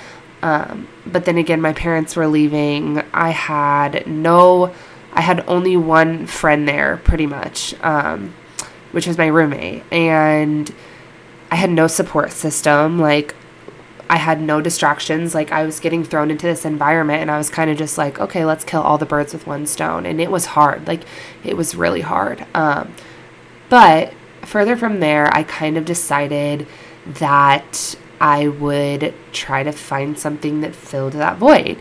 um, 0.42 0.88
but 1.06 1.26
then 1.26 1.38
again, 1.38 1.62
my 1.62 1.74
parents 1.74 2.16
were 2.16 2.28
leaving. 2.28 3.04
I 3.14 3.30
had 3.30 4.08
no 4.08 4.74
I 5.14 5.22
had 5.22 5.44
only 5.48 5.76
one 5.76 6.26
friend 6.26 6.68
there, 6.68 6.98
pretty 7.04 7.28
much, 7.28 7.74
um, 7.82 8.34
which 8.92 9.08
was 9.08 9.18
my 9.18 9.28
roommate. 9.28 9.84
And 9.92 10.74
I 11.50 11.56
had 11.56 11.70
no 11.70 11.88
support 11.88 12.32
system. 12.32 12.98
Like, 12.98 13.36
I 14.10 14.18
had 14.18 14.42
no 14.42 14.62
distractions. 14.62 15.36
Like, 15.36 15.52
I 15.52 15.66
was 15.66 15.80
getting 15.80 16.04
thrown 16.04 16.32
into 16.32 16.46
this 16.46 16.66
environment, 16.66 17.22
and 17.22 17.32
I 17.32 17.38
was 17.38 17.50
kind 17.50 17.70
of 17.70 17.78
just 17.78 17.98
like, 17.98 18.20
okay, 18.20 18.46
let's 18.46 18.64
kill 18.64 18.82
all 18.82 18.98
the 18.98 19.06
birds 19.06 19.34
with 19.34 19.46
one 19.46 19.66
stone. 19.66 20.06
And 20.06 20.22
it 20.22 20.32
was 20.32 20.48
hard. 20.48 20.88
Like, 20.88 21.02
it 21.44 21.58
was 21.58 21.76
really 21.76 22.02
hard. 22.02 22.46
Um, 22.54 22.94
but 23.70 24.14
further 24.44 24.78
from 24.78 25.02
there, 25.02 25.34
I 25.34 25.44
kind 25.44 25.78
of 25.78 25.84
decided 25.84 26.68
that 27.06 27.96
I 28.22 28.48
would 28.48 29.16
try 29.34 29.64
to 29.64 29.72
find 29.72 30.18
something 30.18 30.62
that 30.62 30.76
filled 30.76 31.14
that 31.14 31.38
void. 31.38 31.80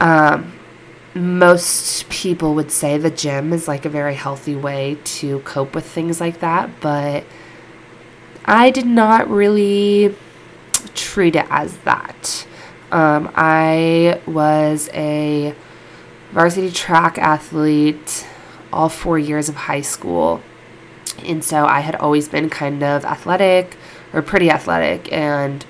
Um, 0.00 0.52
most 1.14 2.08
people 2.08 2.56
would 2.56 2.72
say 2.72 2.98
the 2.98 3.10
gym 3.10 3.52
is 3.52 3.68
like 3.68 3.84
a 3.84 3.88
very 3.88 4.16
healthy 4.16 4.56
way 4.56 4.98
to 5.04 5.38
cope 5.40 5.76
with 5.76 5.86
things 5.86 6.20
like 6.20 6.40
that, 6.40 6.80
but 6.80 7.24
I 8.44 8.70
did 8.70 8.86
not 8.86 9.30
really 9.30 10.16
treat 10.96 11.36
it 11.36 11.46
as 11.48 11.76
that. 11.78 12.44
Um, 12.90 13.30
I 13.36 14.20
was 14.26 14.90
a 14.92 15.54
varsity 16.32 16.72
track 16.72 17.18
athlete 17.18 18.26
all 18.72 18.88
four 18.88 19.16
years 19.16 19.48
of 19.48 19.54
high 19.54 19.82
school. 19.82 20.42
And 21.24 21.44
so 21.44 21.66
I 21.66 21.80
had 21.80 21.94
always 21.96 22.28
been 22.28 22.50
kind 22.50 22.82
of 22.82 23.04
athletic 23.04 23.76
or 24.12 24.22
pretty 24.22 24.50
athletic. 24.50 25.12
And 25.12 25.64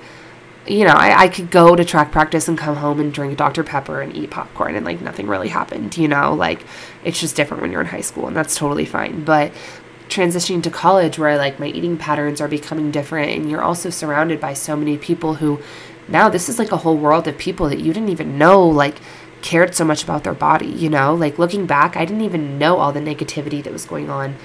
you 0.67 0.85
know, 0.85 0.93
I, 0.93 1.23
I 1.23 1.27
could 1.29 1.49
go 1.49 1.75
to 1.75 1.83
track 1.83 2.11
practice 2.11 2.47
and 2.47 2.57
come 2.57 2.75
home 2.75 2.99
and 2.99 3.11
drink 3.11 3.37
Dr. 3.37 3.63
Pepper 3.63 4.01
and 4.01 4.15
eat 4.15 4.29
popcorn 4.29 4.75
and 4.75 4.85
like 4.85 5.01
nothing 5.01 5.27
really 5.27 5.47
happened, 5.47 5.97
you 5.97 6.07
know, 6.07 6.33
like 6.33 6.63
it's 7.03 7.19
just 7.19 7.35
different 7.35 7.61
when 7.61 7.71
you're 7.71 7.81
in 7.81 7.87
high 7.87 8.01
school 8.01 8.27
and 8.27 8.35
that's 8.35 8.55
totally 8.55 8.85
fine. 8.85 9.23
But 9.23 9.51
transitioning 10.09 10.61
to 10.63 10.69
college 10.69 11.17
where 11.17 11.37
like 11.37 11.59
my 11.59 11.67
eating 11.67 11.97
patterns 11.97 12.39
are 12.39 12.47
becoming 12.47 12.91
different 12.91 13.31
and 13.31 13.49
you're 13.49 13.61
also 13.61 13.89
surrounded 13.89 14.39
by 14.39 14.53
so 14.53 14.75
many 14.75 14.97
people 14.97 15.35
who 15.35 15.59
now 16.07 16.29
this 16.29 16.49
is 16.49 16.59
like 16.59 16.71
a 16.71 16.77
whole 16.77 16.97
world 16.97 17.27
of 17.27 17.37
people 17.37 17.69
that 17.69 17.79
you 17.79 17.93
didn't 17.93 18.09
even 18.09 18.37
know 18.37 18.63
like 18.63 18.99
cared 19.41 19.73
so 19.73 19.85
much 19.85 20.03
about 20.03 20.23
their 20.23 20.33
body, 20.33 20.67
you 20.67 20.89
know? 20.89 21.15
Like 21.15 21.39
looking 21.39 21.65
back, 21.65 21.95
I 21.95 22.05
didn't 22.05 22.23
even 22.23 22.59
know 22.59 22.77
all 22.77 22.91
the 22.91 22.99
negativity 22.99 23.63
that 23.63 23.73
was 23.73 23.85
going 23.85 24.09
on 24.09 24.35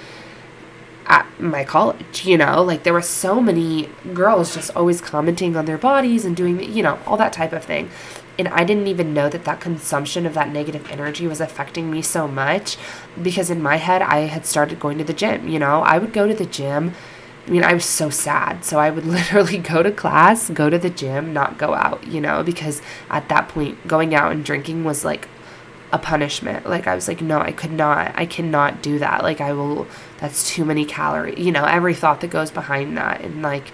at 1.07 1.27
my 1.39 1.65
college, 1.65 2.25
you 2.25 2.39
know, 2.39 2.63
like 2.63 2.83
there 2.83 2.93
were 2.93 3.03
so 3.03 3.41
many 3.41 3.89
girls 4.13 4.55
just 4.55 4.75
always 4.75 5.01
commenting 5.01 5.57
on 5.57 5.67
their 5.67 5.79
bodies 5.79 6.25
and 6.25 6.37
doing, 6.37 6.63
you 6.73 6.83
know, 6.83 6.99
all 7.07 7.17
that 7.17 7.33
type 7.33 7.53
of 7.53 7.65
thing. 7.65 7.91
And 8.39 8.49
I 8.49 8.65
didn't 8.65 8.89
even 8.89 9.15
know 9.15 9.29
that 9.29 9.45
that 9.45 9.61
consumption 9.61 10.27
of 10.27 10.35
that 10.35 10.51
negative 10.51 10.91
energy 10.91 11.27
was 11.27 11.41
affecting 11.41 11.91
me 11.91 12.03
so 12.03 12.27
much 12.27 12.77
because 13.23 13.51
in 13.51 13.63
my 13.63 13.77
head, 13.77 14.03
I 14.03 14.21
had 14.21 14.45
started 14.45 14.81
going 14.81 14.99
to 14.99 15.05
the 15.05 15.13
gym, 15.13 15.49
you 15.49 15.59
know, 15.59 15.83
I 15.83 15.99
would 15.99 16.13
go 16.13 16.27
to 16.27 16.35
the 16.35 16.47
gym. 16.47 16.95
I 17.47 17.51
mean, 17.51 17.63
I 17.63 17.75
was 17.75 17.85
so 17.85 18.09
sad. 18.09 18.65
So 18.65 18.79
I 18.79 18.91
would 18.91 19.05
literally 19.05 19.59
go 19.59 19.83
to 19.83 19.93
class, 19.93 20.51
go 20.51 20.71
to 20.71 20.79
the 20.79 20.91
gym, 20.91 21.33
not 21.33 21.59
go 21.59 21.75
out, 21.75 22.07
you 22.07 22.21
know, 22.21 22.43
because 22.43 22.81
at 23.11 23.29
that 23.29 23.49
point, 23.49 23.87
going 23.87 24.15
out 24.15 24.33
and 24.33 24.45
drinking 24.45 24.85
was 24.85 25.05
like 25.05 25.29
a 25.93 25.99
punishment. 25.99 26.67
Like 26.67 26.89
I 26.89 26.95
was 26.97 27.07
like, 27.07 27.21
no, 27.21 27.39
I 27.39 27.53
could 27.53 27.71
not, 27.71 28.13
I 28.17 28.27
cannot 28.27 28.83
do 28.83 28.99
that. 28.99 29.23
Like 29.23 29.41
I 29.41 29.53
will, 29.53 29.87
that's 30.25 30.49
too 30.49 30.65
many 30.65 30.87
calories. 30.87 31.39
You 31.39 31.53
know, 31.53 31.67
every 31.67 31.95
thought 31.95 32.23
that 32.23 32.31
goes 32.31 32.51
behind 32.51 32.97
that. 32.97 33.21
And 33.21 33.43
like, 33.43 33.73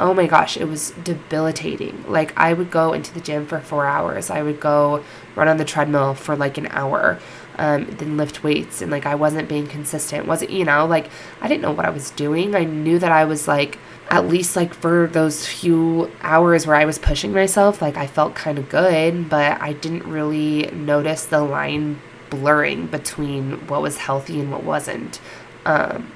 oh 0.00 0.14
my 0.14 0.26
gosh, 0.26 0.56
it 0.56 0.64
was 0.64 0.92
debilitating. 0.92 2.04
Like 2.08 2.32
I 2.38 2.54
would 2.54 2.70
go 2.70 2.94
into 2.94 3.12
the 3.12 3.20
gym 3.20 3.44
for 3.46 3.60
four 3.60 3.84
hours. 3.84 4.30
I 4.30 4.42
would 4.42 4.60
go 4.60 5.04
run 5.36 5.46
on 5.46 5.58
the 5.58 5.64
treadmill 5.64 6.14
for 6.14 6.36
like 6.36 6.56
an 6.56 6.68
hour, 6.68 7.18
um, 7.58 7.84
then 7.98 8.16
lift 8.16 8.42
weights. 8.42 8.80
And 8.80 8.90
like 8.90 9.04
I 9.04 9.14
wasn't 9.14 9.46
being 9.46 9.66
consistent. 9.66 10.26
Wasn't, 10.26 10.50
you 10.50 10.64
know, 10.64 10.86
like 10.86 11.10
I 11.42 11.48
didn't 11.48 11.60
know 11.60 11.72
what 11.72 11.84
I 11.84 11.90
was 11.90 12.10
doing. 12.12 12.54
I 12.54 12.64
knew 12.64 12.98
that 12.98 13.12
I 13.12 13.26
was 13.26 13.46
like, 13.46 13.78
at 14.10 14.26
least 14.26 14.56
like 14.56 14.72
for 14.72 15.06
those 15.08 15.46
few 15.46 16.10
hours 16.22 16.66
where 16.66 16.76
I 16.76 16.86
was 16.86 16.98
pushing 16.98 17.34
myself, 17.34 17.82
like 17.82 17.98
I 17.98 18.06
felt 18.06 18.34
kind 18.34 18.58
of 18.58 18.70
good, 18.70 19.28
but 19.28 19.60
I 19.60 19.74
didn't 19.74 20.04
really 20.04 20.70
notice 20.72 21.26
the 21.26 21.42
line 21.42 22.00
blurring 22.30 22.86
between 22.86 23.66
what 23.66 23.82
was 23.82 23.98
healthy 23.98 24.40
and 24.40 24.50
what 24.50 24.64
wasn't. 24.64 25.20
Um, 25.64 26.10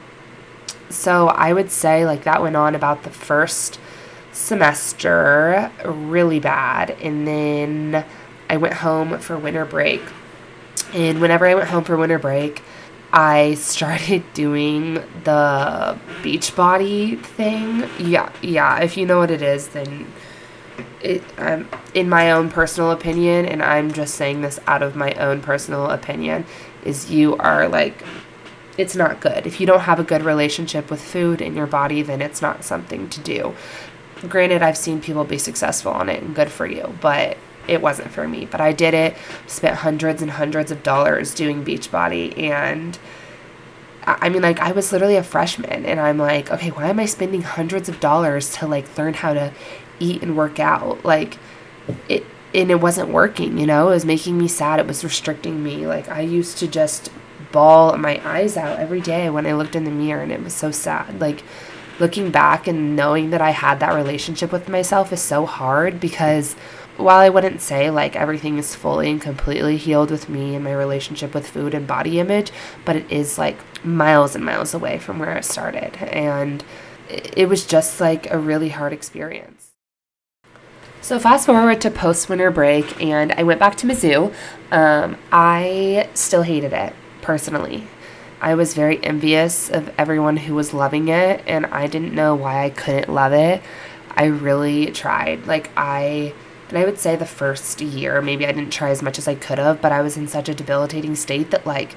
so 0.90 1.28
I 1.28 1.52
would 1.52 1.70
say 1.70 2.06
like 2.06 2.24
that 2.24 2.42
went 2.42 2.56
on 2.56 2.74
about 2.74 3.02
the 3.02 3.10
first 3.10 3.78
semester 4.32 5.70
really 5.84 6.40
bad, 6.40 6.90
and 7.02 7.26
then 7.26 8.04
I 8.48 8.56
went 8.56 8.74
home 8.74 9.18
for 9.18 9.36
winter 9.36 9.64
break. 9.64 10.02
And 10.94 11.20
whenever 11.20 11.46
I 11.46 11.54
went 11.54 11.68
home 11.68 11.84
for 11.84 11.96
winter 11.96 12.18
break, 12.18 12.62
I 13.12 13.54
started 13.54 14.24
doing 14.34 14.94
the 15.24 15.98
Beachbody 16.22 17.20
thing. 17.20 17.88
Yeah, 17.98 18.32
yeah. 18.42 18.80
If 18.80 18.96
you 18.96 19.06
know 19.06 19.18
what 19.18 19.30
it 19.30 19.42
is, 19.42 19.68
then 19.68 20.06
it. 21.02 21.22
Um, 21.36 21.68
in 21.94 22.08
my 22.08 22.30
own 22.30 22.50
personal 22.50 22.90
opinion, 22.90 23.46
and 23.46 23.62
I'm 23.62 23.92
just 23.92 24.14
saying 24.14 24.42
this 24.42 24.60
out 24.66 24.82
of 24.82 24.94
my 24.96 25.12
own 25.14 25.40
personal 25.40 25.90
opinion, 25.90 26.46
is 26.84 27.10
you 27.10 27.36
are 27.36 27.68
like, 27.68 28.02
it's 28.78 28.96
not 28.96 29.20
good. 29.20 29.46
If 29.46 29.60
you 29.60 29.66
don't 29.66 29.80
have 29.80 29.98
a 29.98 30.04
good 30.04 30.22
relationship 30.22 30.90
with 30.90 31.02
food 31.02 31.42
in 31.42 31.56
your 31.56 31.66
body, 31.66 32.00
then 32.00 32.22
it's 32.22 32.40
not 32.40 32.64
something 32.64 33.08
to 33.10 33.20
do. 33.20 33.54
Granted, 34.28 34.62
I've 34.62 34.78
seen 34.78 35.00
people 35.00 35.24
be 35.24 35.36
successful 35.38 35.92
on 35.92 36.08
it, 36.08 36.22
and 36.22 36.34
good 36.34 36.50
for 36.50 36.64
you, 36.64 36.94
but 37.00 37.36
it 37.66 37.82
wasn't 37.82 38.10
for 38.10 38.26
me. 38.26 38.46
But 38.46 38.60
I 38.60 38.72
did 38.72 38.94
it, 38.94 39.16
spent 39.46 39.76
hundreds 39.76 40.22
and 40.22 40.30
hundreds 40.30 40.70
of 40.70 40.82
dollars 40.82 41.34
doing 41.34 41.64
Beachbody. 41.64 42.38
And 42.38 42.98
I 44.04 44.28
mean, 44.28 44.42
like, 44.42 44.58
I 44.60 44.72
was 44.72 44.90
literally 44.92 45.16
a 45.16 45.22
freshman. 45.22 45.84
And 45.84 46.00
I'm 46.00 46.18
like, 46.18 46.50
okay, 46.50 46.70
why 46.70 46.88
am 46.88 46.98
I 46.98 47.06
spending 47.06 47.42
hundreds 47.42 47.88
of 47.88 48.00
dollars 48.00 48.54
to 48.56 48.66
like 48.66 48.96
learn 48.96 49.14
how 49.14 49.34
to 49.34 49.52
eat 50.00 50.22
and 50.22 50.36
work 50.36 50.58
out? 50.58 51.04
Like, 51.04 51.36
it, 52.08 52.24
and 52.54 52.70
it 52.70 52.80
wasn't 52.80 53.10
working, 53.10 53.58
you 53.58 53.66
know? 53.66 53.88
It 53.88 53.94
was 53.94 54.04
making 54.06 54.38
me 54.38 54.48
sad. 54.48 54.80
It 54.80 54.86
was 54.86 55.04
restricting 55.04 55.62
me. 55.62 55.86
Like, 55.86 56.08
I 56.08 56.22
used 56.22 56.56
to 56.58 56.66
just 56.66 57.10
bawl 57.52 57.96
my 57.96 58.20
eyes 58.28 58.56
out 58.56 58.78
every 58.78 59.00
day 59.00 59.30
when 59.30 59.46
I 59.46 59.52
looked 59.52 59.76
in 59.76 59.84
the 59.84 59.90
mirror, 59.90 60.22
and 60.22 60.32
it 60.32 60.42
was 60.42 60.54
so 60.54 60.70
sad. 60.70 61.20
Like, 61.20 61.42
looking 61.98 62.30
back 62.30 62.66
and 62.66 62.94
knowing 62.94 63.30
that 63.30 63.40
I 63.40 63.50
had 63.50 63.80
that 63.80 63.94
relationship 63.94 64.52
with 64.52 64.68
myself 64.68 65.12
is 65.12 65.20
so 65.20 65.46
hard 65.46 66.00
because 66.00 66.54
while 66.96 67.18
I 67.18 67.28
wouldn't 67.28 67.60
say 67.60 67.90
like 67.90 68.16
everything 68.16 68.58
is 68.58 68.74
fully 68.74 69.10
and 69.10 69.20
completely 69.20 69.76
healed 69.76 70.10
with 70.10 70.28
me 70.28 70.54
and 70.54 70.64
my 70.64 70.72
relationship 70.72 71.34
with 71.34 71.48
food 71.48 71.74
and 71.74 71.86
body 71.86 72.18
image, 72.18 72.50
but 72.84 72.96
it 72.96 73.10
is 73.10 73.38
like 73.38 73.58
miles 73.84 74.34
and 74.34 74.44
miles 74.44 74.74
away 74.74 74.98
from 74.98 75.18
where 75.18 75.36
it 75.36 75.44
started. 75.44 75.96
And 76.02 76.64
it 77.08 77.48
was 77.48 77.66
just 77.66 78.00
like 78.00 78.30
a 78.30 78.38
really 78.38 78.70
hard 78.70 78.92
experience. 78.92 79.70
So, 81.00 81.18
fast 81.18 81.46
forward 81.46 81.80
to 81.82 81.90
post 81.90 82.28
winter 82.28 82.50
break, 82.50 83.00
and 83.00 83.32
I 83.32 83.42
went 83.44 83.60
back 83.60 83.76
to 83.76 83.86
Mizzou. 83.86 84.34
Um, 84.70 85.16
I 85.32 86.08
still 86.12 86.42
hated 86.42 86.72
it 86.72 86.92
personally. 87.28 87.86
I 88.40 88.54
was 88.54 88.72
very 88.72 89.04
envious 89.04 89.68
of 89.68 89.92
everyone 89.98 90.38
who 90.38 90.54
was 90.54 90.72
loving 90.72 91.08
it, 91.08 91.44
and 91.46 91.66
I 91.66 91.86
didn't 91.86 92.14
know 92.14 92.34
why 92.34 92.64
I 92.64 92.70
couldn't 92.70 93.12
love 93.12 93.34
it. 93.34 93.62
I 94.16 94.24
really 94.24 94.92
tried. 94.92 95.46
Like, 95.46 95.70
I 95.76 96.32
and 96.70 96.78
I 96.78 96.86
would 96.86 96.98
say 96.98 97.16
the 97.16 97.26
first 97.26 97.82
year, 97.82 98.22
maybe 98.22 98.46
I 98.46 98.52
didn't 98.52 98.72
try 98.72 98.88
as 98.88 99.02
much 99.02 99.18
as 99.18 99.28
I 99.28 99.34
could 99.34 99.58
have, 99.58 99.82
but 99.82 99.92
I 99.92 100.00
was 100.00 100.16
in 100.16 100.26
such 100.26 100.48
a 100.48 100.54
debilitating 100.54 101.14
state 101.16 101.50
that, 101.50 101.66
like, 101.66 101.96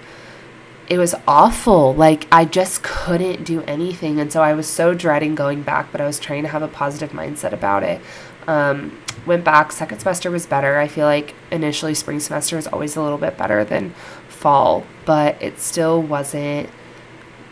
it 0.89 0.97
was 0.97 1.15
awful. 1.25 1.93
Like, 1.93 2.27
I 2.29 2.43
just 2.43 2.83
couldn't 2.83 3.45
do 3.45 3.61
anything. 3.61 4.19
And 4.19 4.33
so 4.33 4.41
I 4.43 4.53
was 4.53 4.67
so 4.67 4.93
dreading 4.93 5.33
going 5.33 5.61
back, 5.61 5.93
but 5.93 6.01
I 6.01 6.07
was 6.07 6.19
trying 6.19 6.43
to 6.43 6.49
have 6.49 6.61
a 6.61 6.67
positive 6.67 7.11
mindset 7.11 7.53
about 7.53 7.83
it. 7.83 8.01
Um, 8.47 8.97
went 9.25 9.45
back, 9.45 9.71
second 9.71 9.99
semester 9.99 10.29
was 10.29 10.45
better. 10.45 10.77
I 10.77 10.89
feel 10.89 11.05
like 11.05 11.35
initially 11.51 11.93
spring 11.93 12.19
semester 12.19 12.57
is 12.57 12.67
always 12.67 12.97
a 12.97 13.01
little 13.01 13.17
bit 13.17 13.37
better 13.37 13.63
than 13.63 13.93
fall, 14.41 14.83
but 15.05 15.41
it 15.41 15.59
still 15.59 16.01
wasn't 16.01 16.69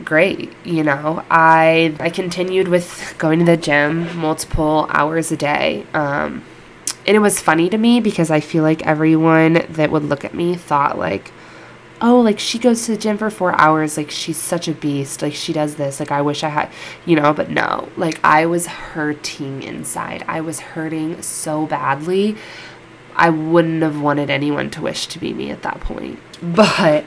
great 0.06 0.54
you 0.64 0.82
know 0.82 1.22
i 1.30 1.94
i 2.00 2.10
continued 2.10 2.70
with 2.70 3.14
going 3.18 3.40
to 3.40 3.44
the 3.44 3.58
gym 3.58 4.18
multiple 4.18 4.88
hours 4.92 5.30
a 5.30 5.36
day 5.36 5.86
um, 5.94 6.42
and 7.10 7.16
it 7.16 7.22
was 7.22 7.40
funny 7.42 7.70
to 7.70 7.78
me 7.80 8.00
because 8.00 8.30
I 8.30 8.40
feel 8.40 8.62
like 8.62 8.86
everyone 8.86 9.66
that 9.70 9.90
would 9.90 10.04
look 10.04 10.24
at 10.24 10.36
me 10.36 10.54
thought 10.54 11.00
like, 11.00 11.32
oh, 12.02 12.22
like 12.22 12.38
she 12.38 12.60
goes 12.60 12.86
to 12.86 12.92
the 12.92 13.00
gym 13.00 13.18
for 13.18 13.32
four 13.32 13.60
hours. 13.60 13.98
Like 13.98 14.12
she's 14.12 14.38
such 14.38 14.68
a 14.68 14.74
beast. 14.74 15.24
Like 15.24 15.34
she 15.34 15.52
does 15.52 15.76
this. 15.76 16.00
Like 16.00 16.12
I 16.12 16.22
wish 16.22 16.44
I 16.44 16.50
had, 16.50 16.72
you 17.08 17.16
know, 17.16 17.34
but 17.34 17.50
no. 17.50 17.90
Like 17.98 18.20
I 18.24 18.46
was 18.46 18.68
hurting 18.68 19.64
inside. 19.64 20.24
I 20.28 20.42
was 20.42 20.60
hurting 20.60 21.24
so 21.24 21.66
badly. 21.66 22.38
I 23.20 23.30
wouldn't 23.30 23.84
have 23.84 24.00
wanted 24.00 24.30
anyone 24.30 24.70
to 24.72 24.82
wish 24.82 25.08
to 25.08 25.20
be 25.20 25.34
me 25.34 25.52
at 25.52 25.62
that 25.64 25.82
point. 25.82 26.20
But 26.42 27.04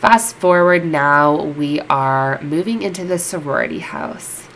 fast 0.00 0.36
forward 0.36 0.86
now, 0.86 1.42
we 1.42 1.80
are 1.80 2.40
moving 2.40 2.80
into 2.80 3.04
the 3.04 3.18
sorority 3.18 3.80
house. 3.80 4.48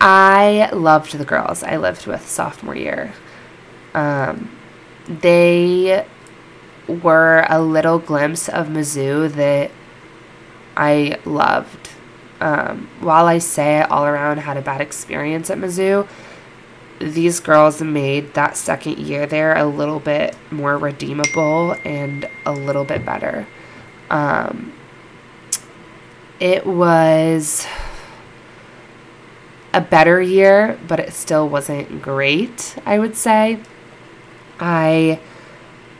I 0.00 0.68
loved 0.72 1.16
the 1.16 1.24
girls 1.24 1.62
I 1.62 1.76
lived 1.76 2.08
with 2.08 2.28
sophomore 2.28 2.74
year. 2.76 3.12
Um, 3.94 4.50
they 5.06 6.04
were 6.88 7.46
a 7.48 7.62
little 7.62 8.00
glimpse 8.00 8.48
of 8.48 8.66
Mizzou 8.66 9.32
that 9.32 9.70
I 10.76 11.20
loved. 11.24 11.90
Um, 12.40 12.90
while 12.98 13.26
I 13.26 13.38
say 13.38 13.80
I 13.80 13.84
all 13.84 14.04
around 14.04 14.38
had 14.38 14.56
a 14.56 14.60
bad 14.60 14.80
experience 14.80 15.50
at 15.50 15.58
Mizzou, 15.58 16.08
these 16.98 17.40
girls 17.40 17.82
made 17.82 18.34
that 18.34 18.56
second 18.56 18.98
year 18.98 19.26
there 19.26 19.56
a 19.56 19.64
little 19.64 20.00
bit 20.00 20.36
more 20.50 20.78
redeemable 20.78 21.76
and 21.84 22.28
a 22.44 22.52
little 22.52 22.84
bit 22.84 23.04
better. 23.04 23.46
Um, 24.10 24.72
it 26.40 26.66
was 26.66 27.66
a 29.72 29.80
better 29.80 30.20
year, 30.20 30.78
but 30.88 31.00
it 31.00 31.12
still 31.12 31.48
wasn't 31.48 32.00
great, 32.00 32.76
I 32.86 32.98
would 32.98 33.16
say. 33.16 33.60
I 34.58 35.20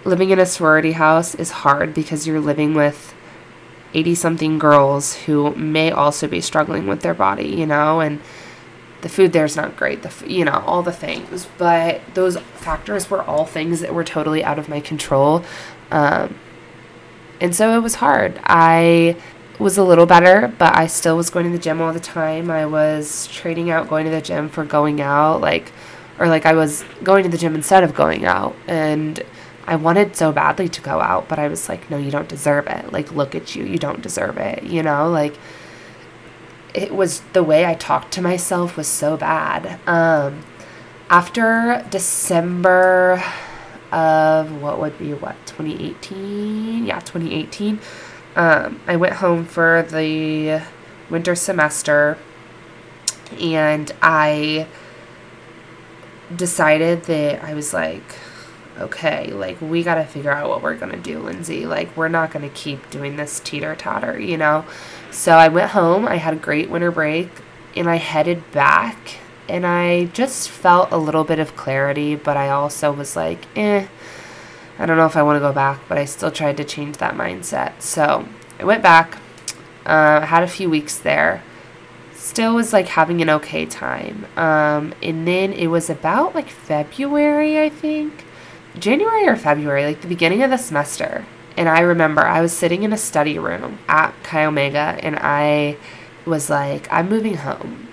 living 0.05 0.31
in 0.31 0.39
a 0.39 0.47
sorority 0.47 0.93
house 0.93 1.35
is 1.35 1.51
hard 1.51 1.93
because 1.93 2.27
you're 2.27 2.41
living 2.41 2.75
with 2.75 3.13
80 3.93 4.15
something 4.15 4.59
girls 4.59 5.15
who 5.15 5.55
may 5.57 5.91
also 5.91 6.29
be 6.29 6.41
struggling 6.41 6.87
with 6.87 7.01
their 7.01 7.15
body, 7.15 7.49
you 7.49 7.67
know, 7.67 8.01
and 8.01 8.21
the 9.03 9.09
food 9.09 9.33
there's 9.33 9.57
not 9.57 9.77
great, 9.77 10.03
the 10.03 10.13
you 10.27 10.45
know, 10.45 10.63
all 10.67 10.83
the 10.83 10.93
things, 10.93 11.47
but 11.59 12.01
those 12.15 12.39
factors 12.39 13.11
were 13.11 13.23
all 13.23 13.45
things 13.45 13.81
that 13.81 13.95
were 13.95 14.05
totally 14.05 14.43
out 14.43 14.59
of 14.59 14.69
my 14.69 14.81
control. 14.81 15.45
Um, 15.91 16.39
and 17.41 17.55
so 17.55 17.77
it 17.77 17.83
was 17.83 17.97
hard. 17.97 18.41
I 18.45 19.17
was 19.59 19.79
a 19.79 19.85
little 19.85 20.07
better, 20.07 20.53
but 20.59 20.77
I 20.77 20.87
still 20.87 21.17
was 21.17 21.31
going 21.31 21.47
to 21.47 21.53
the 21.53 21.63
gym 21.63 21.81
all 21.81 21.93
the 21.93 22.01
time. 22.01 22.51
I 22.51 22.67
was 22.67 23.27
trading 23.29 23.71
out 23.71 23.89
going 23.89 24.05
to 24.05 24.11
the 24.11 24.21
gym 24.21 24.49
for 24.49 24.65
going 24.65 25.01
out, 25.01 25.41
like, 25.41 25.73
or 26.19 26.29
like 26.29 26.47
I 26.47 26.55
was 26.55 26.85
going 27.03 27.25
to 27.25 27.29
the 27.29 27.39
gym 27.39 27.55
instead 27.55 27.85
of 27.85 27.95
going 27.95 28.25
out. 28.25 28.57
And 28.67 29.23
I 29.67 29.77
wanted 29.77 30.17
so 30.17 30.33
badly 30.33 30.69
to 30.69 30.81
go 30.81 31.01
out, 31.01 31.29
but 31.29 31.39
I 31.39 31.49
was 31.49 31.69
like, 31.69 31.91
no, 31.91 31.97
you 31.97 32.11
don't 32.11 32.29
deserve 32.29 32.67
it. 32.67 32.93
Like, 32.93 33.13
look 33.13 33.35
at 33.35 33.55
you. 33.57 33.65
You 33.65 33.79
don't 33.79 34.01
deserve 34.01 34.39
it. 34.39 34.63
You 34.63 34.83
know, 34.83 35.11
like, 35.11 35.37
it 36.77 36.95
was 36.95 37.21
the 37.33 37.43
way 37.43 37.65
I 37.65 37.75
talked 37.75 38.13
to 38.15 38.23
myself 38.23 38.77
was 38.77 38.87
so 38.87 39.17
bad. 39.17 39.81
Um, 39.89 40.45
after 41.09 41.85
December 41.91 43.23
of 43.93 44.61
what 44.61 44.81
would 44.81 44.99
be 44.99 45.15
what 45.15 45.37
2018 45.47 46.87
yeah 46.87 46.99
2018 46.99 47.79
um, 48.35 48.81
i 48.87 48.97
went 48.97 49.15
home 49.15 49.45
for 49.45 49.83
the 49.91 50.61
winter 51.09 51.37
semester 51.37 52.19
and 53.41 53.93
i 54.03 54.67
decided 56.35 57.05
that 57.05 57.43
i 57.45 57.55
was 57.55 57.73
like 57.73 58.17
okay 58.79 59.29
like 59.29 59.61
we 59.61 59.83
got 59.83 59.95
to 59.97 60.05
figure 60.05 60.31
out 60.31 60.49
what 60.49 60.63
we're 60.63 60.77
going 60.77 60.93
to 60.93 60.99
do 60.99 61.19
lindsay 61.19 61.67
like 61.67 61.95
we're 61.97 62.09
not 62.09 62.31
going 62.31 62.47
to 62.47 62.55
keep 62.55 62.91
doing 62.91 63.17
this 63.17 63.41
teeter 63.41 63.75
totter 63.75 64.19
you 64.19 64.37
know 64.37 64.65
so 65.11 65.37
i 65.37 65.49
went 65.49 65.71
home 65.71 66.07
i 66.07 66.17
had 66.17 66.35
a 66.35 66.37
great 66.37 66.69
winter 66.69 66.91
break 66.91 67.31
and 67.75 67.89
i 67.89 67.97
headed 67.97 68.51
back 68.53 69.17
and 69.49 69.67
I 69.67 70.07
just 70.07 70.49
felt 70.49 70.91
a 70.91 70.97
little 70.97 71.25
bit 71.25 71.39
of 71.39 71.57
clarity, 71.57 72.17
but 72.17 72.37
I 72.37 72.49
also 72.49 72.93
was 72.93 73.17
like, 73.17 73.47
eh, 73.57 73.87
I 74.79 74.87
don't 74.87 74.97
know 74.97 75.07
if 75.07 75.17
I 75.17 75.23
want 75.23 75.37
to 75.37 75.41
go 75.41 75.53
back, 75.53 75.81
but 75.89 75.99
I 75.99 76.05
still 76.05 76.31
tried 76.31 76.57
to 76.59 76.65
change 76.65 76.97
that 76.99 77.15
mindset. 77.15 77.81
So 77.81 78.27
I 78.59 78.65
went 78.65 78.83
back, 78.83 79.19
uh, 79.85 80.23
had 80.23 80.43
a 80.43 80.49
few 80.49 80.69
weeks 80.69 80.99
there, 80.99 81.43
still 82.13 82.55
was 82.55 82.73
like 82.73 82.89
having 82.89 83.23
an 83.23 83.31
okay 83.31 83.67
time. 83.67 84.27
Um, 84.37 84.95
and 85.03 85.27
then 85.27 85.53
it 85.53 85.69
was 85.69 85.89
about 85.89 86.35
like 86.35 86.49
February, 86.49 87.61
I 87.61 87.69
think, 87.69 88.25
January 88.79 89.27
or 89.27 89.37
February, 89.37 89.85
like 89.85 90.01
the 90.01 90.09
beginning 90.09 90.43
of 90.43 90.51
the 90.51 90.57
semester. 90.57 91.25
And 91.57 91.69
I 91.69 91.81
remember 91.81 92.23
I 92.23 92.41
was 92.41 92.53
sitting 92.53 92.83
in 92.83 92.93
a 92.93 92.99
study 92.99 93.39
room 93.39 93.79
at 93.89 94.13
Chi 94.23 94.45
Omega 94.45 94.99
and 95.01 95.17
I 95.17 95.79
was 96.27 96.51
like, 96.51 96.87
I'm 96.93 97.09
moving 97.09 97.37
home 97.37 97.87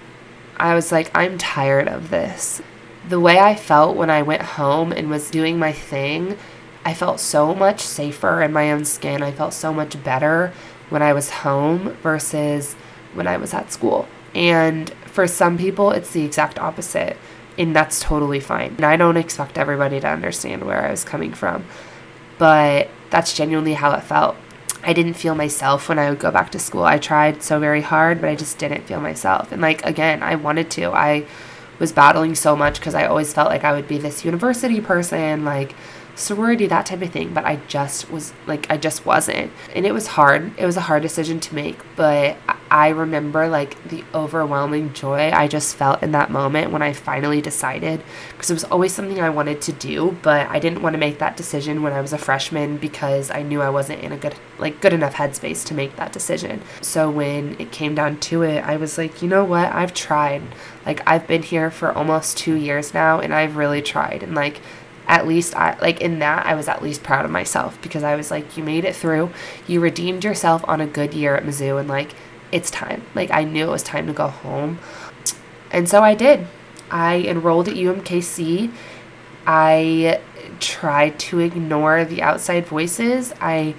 I 0.57 0.75
was 0.75 0.91
like, 0.91 1.11
I'm 1.15 1.37
tired 1.37 1.87
of 1.87 2.09
this. 2.09 2.61
The 3.09 3.19
way 3.19 3.39
I 3.39 3.55
felt 3.55 3.97
when 3.97 4.09
I 4.09 4.21
went 4.21 4.41
home 4.41 4.91
and 4.91 5.09
was 5.09 5.29
doing 5.29 5.59
my 5.59 5.71
thing, 5.71 6.37
I 6.85 6.93
felt 6.93 7.19
so 7.19 7.53
much 7.53 7.81
safer 7.81 8.41
in 8.41 8.53
my 8.53 8.71
own 8.71 8.85
skin. 8.85 9.23
I 9.23 9.31
felt 9.31 9.53
so 9.53 9.73
much 9.73 10.01
better 10.03 10.53
when 10.89 11.01
I 11.01 11.13
was 11.13 11.29
home 11.29 11.97
versus 12.01 12.75
when 13.13 13.27
I 13.27 13.37
was 13.37 13.53
at 13.53 13.71
school. 13.71 14.07
And 14.35 14.89
for 15.05 15.27
some 15.27 15.57
people, 15.57 15.91
it's 15.91 16.11
the 16.11 16.23
exact 16.23 16.59
opposite. 16.59 17.17
And 17.57 17.75
that's 17.75 17.99
totally 17.99 18.39
fine. 18.39 18.75
And 18.77 18.85
I 18.85 18.95
don't 18.95 19.17
expect 19.17 19.57
everybody 19.57 19.99
to 19.99 20.07
understand 20.07 20.63
where 20.63 20.85
I 20.85 20.91
was 20.91 21.03
coming 21.03 21.33
from. 21.33 21.65
But 22.37 22.89
that's 23.09 23.35
genuinely 23.35 23.73
how 23.73 23.93
it 23.93 24.03
felt. 24.03 24.35
I 24.83 24.91
didn't 24.93 25.13
feel 25.13 25.35
myself 25.35 25.87
when 25.87 25.99
I 25.99 26.09
would 26.09 26.19
go 26.19 26.31
back 26.31 26.51
to 26.51 26.59
school. 26.59 26.83
I 26.83 26.97
tried 26.97 27.41
so 27.41 27.59
very 27.59 27.81
hard, 27.81 28.19
but 28.19 28.29
I 28.29 28.35
just 28.35 28.57
didn't 28.57 28.83
feel 28.83 28.99
myself. 28.99 29.51
And 29.51 29.61
like 29.61 29.83
again, 29.85 30.21
I 30.21 30.35
wanted 30.35 30.69
to. 30.71 30.91
I 30.91 31.25
was 31.79 31.91
battling 31.91 32.35
so 32.35 32.55
much 32.55 32.79
because 32.79 32.95
I 32.95 33.05
always 33.05 33.33
felt 33.33 33.49
like 33.49 33.63
I 33.63 33.71
would 33.71 33.87
be 33.87 33.97
this 33.97 34.25
university 34.25 34.81
person, 34.81 35.45
like 35.45 35.73
sorority, 36.15 36.67
that 36.67 36.85
type 36.85 37.01
of 37.01 37.11
thing. 37.11 37.33
But 37.33 37.45
I 37.45 37.57
just 37.67 38.09
was 38.11 38.33
like, 38.45 38.69
I 38.69 38.77
just 38.77 39.05
wasn't. 39.05 39.51
And 39.75 39.85
it 39.85 39.93
was 39.93 40.07
hard. 40.07 40.51
It 40.57 40.65
was 40.65 40.77
a 40.77 40.81
hard 40.81 41.01
decision 41.01 41.39
to 41.41 41.55
make. 41.55 41.79
But 41.95 42.37
I 42.69 42.89
remember 42.89 43.47
like 43.47 43.81
the 43.87 44.03
overwhelming 44.15 44.93
joy 44.93 45.31
I 45.31 45.47
just 45.47 45.75
felt 45.75 46.01
in 46.01 46.11
that 46.13 46.31
moment 46.31 46.71
when 46.71 46.81
I 46.81 46.93
finally 46.93 47.41
decided. 47.41 48.01
Because 48.31 48.49
it 48.49 48.55
was 48.55 48.63
always 48.65 48.93
something 48.93 49.19
I 49.19 49.29
wanted 49.29 49.61
to 49.61 49.71
do, 49.71 50.17
but 50.21 50.47
I 50.49 50.59
didn't 50.59 50.81
want 50.81 50.93
to 50.93 50.99
make 50.99 51.19
that 51.19 51.37
decision 51.37 51.83
when 51.83 51.93
I 51.93 52.01
was 52.01 52.13
a 52.13 52.17
freshman 52.17 52.77
because 52.77 53.29
I 53.29 53.43
knew 53.43 53.61
I 53.61 53.69
wasn't 53.69 54.01
in 54.01 54.11
a 54.11 54.17
good, 54.17 54.35
like, 54.57 54.81
good 54.81 54.93
enough 54.93 55.15
headspace 55.15 55.65
to 55.67 55.73
make 55.73 55.95
that 55.97 56.11
decision. 56.11 56.61
So 56.81 57.09
when 57.09 57.59
it 57.59 57.71
came 57.71 57.95
down 57.95 58.19
to 58.21 58.41
it, 58.41 58.63
I 58.63 58.77
was 58.77 58.97
like, 58.97 59.21
you 59.21 59.27
know 59.27 59.45
what? 59.45 59.71
I've 59.71 59.93
tried. 59.93 60.41
Like, 60.85 61.01
I've 61.07 61.27
been 61.27 61.43
here 61.43 61.71
for 61.71 61.91
almost 61.91 62.37
two 62.37 62.55
years 62.55 62.93
now, 62.93 63.19
and 63.19 63.33
I've 63.33 63.55
really 63.55 63.81
tried. 63.81 64.23
And 64.23 64.35
like, 64.35 64.61
at 65.13 65.27
least 65.27 65.55
I 65.55 65.77
like 65.79 66.01
in 66.01 66.19
that 66.19 66.45
I 66.47 66.55
was 66.55 66.67
at 66.67 66.81
least 66.81 67.03
proud 67.03 67.23
of 67.23 67.29
myself 67.29 67.79
because 67.83 68.03
I 68.03 68.15
was 68.15 68.31
like 68.31 68.57
you 68.57 68.63
made 68.63 68.83
it 68.83 68.95
through. 68.95 69.31
You 69.67 69.79
redeemed 69.79 70.23
yourself 70.23 70.65
on 70.67 70.81
a 70.81 70.87
good 70.87 71.13
year 71.13 71.35
at 71.35 71.43
Mizzou 71.43 71.79
and 71.79 71.87
like 71.87 72.15
it's 72.51 72.71
time. 72.71 73.03
Like 73.13 73.29
I 73.31 73.43
knew 73.43 73.67
it 73.67 73.71
was 73.71 73.83
time 73.83 74.07
to 74.07 74.13
go 74.13 74.27
home. 74.27 74.79
And 75.71 75.87
so 75.87 76.01
I 76.03 76.15
did. 76.15 76.47
I 76.89 77.19
enrolled 77.19 77.67
at 77.67 77.75
UMKC 77.75 78.71
I 79.45 80.21
tried 80.59 81.19
to 81.19 81.39
ignore 81.39 82.05
the 82.05 82.21
outside 82.21 82.65
voices. 82.65 83.33
I 83.41 83.75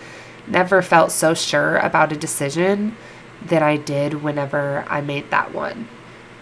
never 0.47 0.83
felt 0.83 1.11
so 1.11 1.35
sure 1.35 1.79
about 1.79 2.13
a 2.13 2.17
decision 2.17 2.97
that 3.47 3.63
I 3.63 3.77
did 3.77 4.23
whenever 4.23 4.85
I 4.89 5.01
made 5.01 5.31
that 5.31 5.55
one 5.55 5.89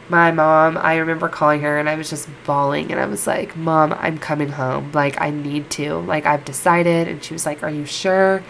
my 0.08 0.30
mom, 0.30 0.76
I 0.76 0.96
remember 0.96 1.28
calling 1.28 1.60
her 1.62 1.78
and 1.78 1.88
I 1.88 1.94
was 1.94 2.10
just 2.10 2.28
bawling 2.44 2.90
and 2.90 3.00
I 3.00 3.06
was 3.06 3.26
like, 3.26 3.56
Mom, 3.56 3.92
I'm 3.94 4.18
coming 4.18 4.50
home. 4.50 4.92
Like, 4.92 5.20
I 5.20 5.30
need 5.30 5.70
to. 5.70 5.94
Like, 6.00 6.26
I've 6.26 6.44
decided. 6.44 7.08
And 7.08 7.22
she 7.22 7.32
was 7.32 7.46
like, 7.46 7.62
Are 7.62 7.70
you 7.70 7.86
sure? 7.86 8.42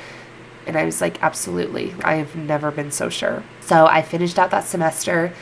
And 0.67 0.77
I 0.77 0.85
was 0.85 1.01
like, 1.01 1.23
Absolutely. 1.23 1.95
I 2.03 2.17
have 2.17 2.35
never 2.35 2.71
been 2.71 2.91
so 2.91 3.09
sure. 3.09 3.45
So 3.61 3.87
I 3.87 4.03
finished 4.03 4.39
out 4.39 4.51
that 4.51 4.65
semester 4.65 5.33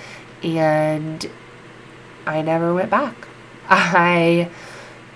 and 0.43 1.31
I 2.27 2.43
never 2.43 2.75
went 2.75 2.91
back. 2.91 3.29
I 3.69 4.51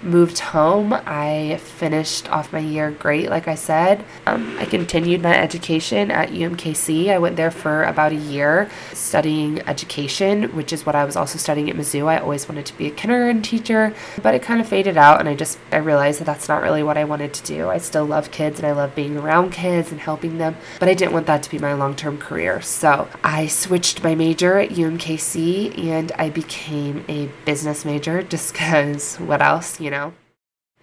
moved 0.04 0.38
home. 0.38 0.92
I 0.92 1.58
finished 1.62 2.30
off 2.30 2.52
my 2.52 2.58
year 2.58 2.90
great, 2.90 3.30
like 3.30 3.48
I 3.48 3.54
said. 3.54 4.04
Um, 4.26 4.56
I 4.58 4.66
continued 4.66 5.22
my 5.22 5.36
education 5.36 6.10
at 6.10 6.30
UMKC. 6.30 7.10
I 7.10 7.18
went 7.18 7.36
there 7.36 7.50
for 7.50 7.84
about 7.84 8.12
a 8.12 8.16
year 8.16 8.70
studying 8.92 9.60
education, 9.68 10.54
which 10.54 10.72
is 10.72 10.84
what 10.84 10.94
I 10.94 11.04
was 11.04 11.16
also 11.16 11.38
studying 11.38 11.70
at 11.70 11.76
Mizzou. 11.76 12.06
I 12.06 12.18
always 12.18 12.48
wanted 12.48 12.66
to 12.66 12.76
be 12.76 12.86
a 12.86 12.90
kindergarten 12.90 13.42
teacher, 13.42 13.94
but 14.22 14.34
it 14.34 14.42
kind 14.42 14.60
of 14.60 14.68
faded 14.68 14.96
out, 14.96 15.20
and 15.20 15.28
I 15.28 15.34
just 15.34 15.58
I 15.72 15.78
realized 15.78 16.20
that 16.20 16.26
that's 16.26 16.48
not 16.48 16.62
really 16.62 16.82
what 16.82 16.98
I 16.98 17.04
wanted 17.04 17.32
to 17.34 17.42
do. 17.44 17.68
I 17.70 17.78
still 17.78 18.04
love 18.04 18.30
kids 18.30 18.58
and 18.58 18.66
I 18.66 18.72
love 18.72 18.94
being 18.94 19.16
around 19.16 19.52
kids 19.52 19.90
and 19.90 20.00
helping 20.00 20.38
them, 20.38 20.56
but 20.80 20.88
I 20.88 20.94
didn't 20.94 21.12
want 21.12 21.26
that 21.26 21.42
to 21.44 21.50
be 21.50 21.58
my 21.58 21.72
long 21.72 21.96
term 21.96 22.18
career. 22.18 22.60
So 22.60 23.08
I 23.22 23.46
switched 23.46 24.02
my 24.02 24.14
major 24.14 24.58
at 24.58 24.70
UMKC 24.70 25.78
and 25.78 26.12
I 26.12 26.30
became 26.30 27.04
a 27.08 27.30
business 27.44 27.84
major 27.84 28.22
just 28.22 28.52
because 28.52 29.16
what 29.16 29.40
else, 29.40 29.80
you 29.80 29.90
know? 29.90 29.93
Know. 29.94 30.12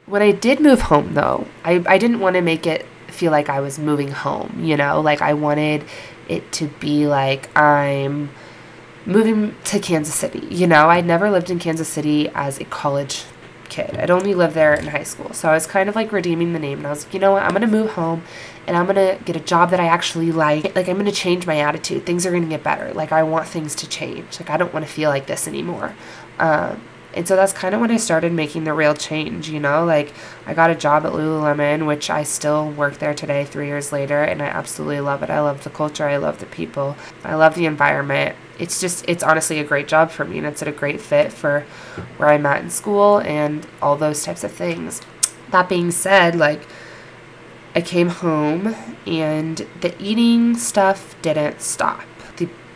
When 0.05 0.21
I 0.21 0.31
did 0.31 0.59
move 0.59 0.81
home, 0.81 1.13
though, 1.13 1.47
I, 1.63 1.83
I 1.85 1.97
didn't 1.97 2.19
want 2.19 2.35
to 2.35 2.41
make 2.41 2.65
it 2.65 2.85
feel 3.07 3.31
like 3.31 3.49
I 3.49 3.59
was 3.59 3.77
moving 3.77 4.11
home, 4.11 4.63
you 4.63 4.75
know? 4.75 4.99
Like, 5.01 5.21
I 5.21 5.33
wanted 5.33 5.83
it 6.27 6.51
to 6.53 6.67
be 6.67 7.07
like 7.07 7.55
I'm 7.57 8.29
moving 9.05 9.55
to 9.65 9.79
Kansas 9.79 10.15
City. 10.15 10.47
You 10.49 10.67
know, 10.67 10.89
I'd 10.89 11.05
never 11.05 11.29
lived 11.29 11.49
in 11.49 11.59
Kansas 11.59 11.87
City 11.87 12.29
as 12.29 12.59
a 12.59 12.65
college 12.65 13.23
kid. 13.69 13.97
I'd 13.97 14.11
only 14.11 14.33
lived 14.33 14.53
there 14.53 14.73
in 14.73 14.87
high 14.87 15.03
school. 15.03 15.33
So 15.33 15.49
I 15.49 15.53
was 15.53 15.65
kind 15.65 15.89
of 15.89 15.95
like 15.95 16.11
redeeming 16.11 16.53
the 16.53 16.59
name. 16.59 16.79
And 16.79 16.87
I 16.87 16.89
was 16.89 17.05
like, 17.05 17.13
you 17.13 17.19
know 17.19 17.31
what? 17.31 17.43
I'm 17.43 17.51
going 17.51 17.61
to 17.61 17.67
move 17.67 17.91
home 17.91 18.23
and 18.67 18.77
I'm 18.77 18.85
going 18.85 18.95
to 18.95 19.23
get 19.23 19.35
a 19.35 19.39
job 19.39 19.71
that 19.71 19.79
I 19.79 19.87
actually 19.87 20.31
like. 20.31 20.75
Like, 20.75 20.87
I'm 20.87 20.95
going 20.95 21.05
to 21.05 21.11
change 21.11 21.47
my 21.47 21.57
attitude. 21.59 22.05
Things 22.05 22.25
are 22.25 22.31
going 22.31 22.43
to 22.43 22.49
get 22.49 22.63
better. 22.63 22.93
Like, 22.93 23.11
I 23.11 23.23
want 23.23 23.47
things 23.47 23.73
to 23.75 23.89
change. 23.89 24.39
Like, 24.39 24.49
I 24.49 24.57
don't 24.57 24.73
want 24.73 24.85
to 24.85 24.91
feel 24.91 25.09
like 25.09 25.25
this 25.25 25.47
anymore. 25.47 25.95
Um, 26.37 26.81
And 27.13 27.27
so 27.27 27.35
that's 27.35 27.51
kind 27.51 27.75
of 27.75 27.81
when 27.81 27.91
I 27.91 27.97
started 27.97 28.31
making 28.31 28.63
the 28.63 28.73
real 28.73 28.93
change, 28.93 29.49
you 29.49 29.59
know? 29.59 29.83
Like, 29.83 30.13
I 30.45 30.53
got 30.53 30.69
a 30.69 30.75
job 30.75 31.05
at 31.05 31.11
Lululemon, 31.11 31.85
which 31.85 32.09
I 32.09 32.23
still 32.23 32.71
work 32.71 32.99
there 32.99 33.13
today, 33.13 33.43
three 33.43 33.67
years 33.67 33.91
later, 33.91 34.23
and 34.23 34.41
I 34.41 34.45
absolutely 34.45 35.01
love 35.01 35.21
it. 35.21 35.29
I 35.29 35.41
love 35.41 35.63
the 35.63 35.69
culture, 35.69 36.07
I 36.07 36.17
love 36.17 36.39
the 36.39 36.45
people, 36.45 36.95
I 37.23 37.35
love 37.35 37.55
the 37.55 37.65
environment. 37.65 38.35
It's 38.59 38.79
just, 38.79 39.03
it's 39.09 39.23
honestly 39.23 39.59
a 39.59 39.63
great 39.63 39.87
job 39.87 40.09
for 40.09 40.23
me, 40.23 40.37
and 40.37 40.47
it's 40.47 40.61
a 40.61 40.71
great 40.71 41.01
fit 41.01 41.33
for 41.33 41.65
where 42.17 42.29
I'm 42.29 42.45
at 42.45 42.61
in 42.61 42.69
school 42.69 43.19
and 43.19 43.67
all 43.81 43.97
those 43.97 44.23
types 44.23 44.43
of 44.43 44.51
things. 44.51 45.01
That 45.49 45.67
being 45.67 45.91
said, 45.91 46.35
like, 46.35 46.61
I 47.75 47.81
came 47.81 48.09
home 48.09 48.75
and 49.05 49.65
the 49.79 49.93
eating 50.01 50.55
stuff 50.57 51.15
didn't 51.21 51.61
stop 51.61 52.01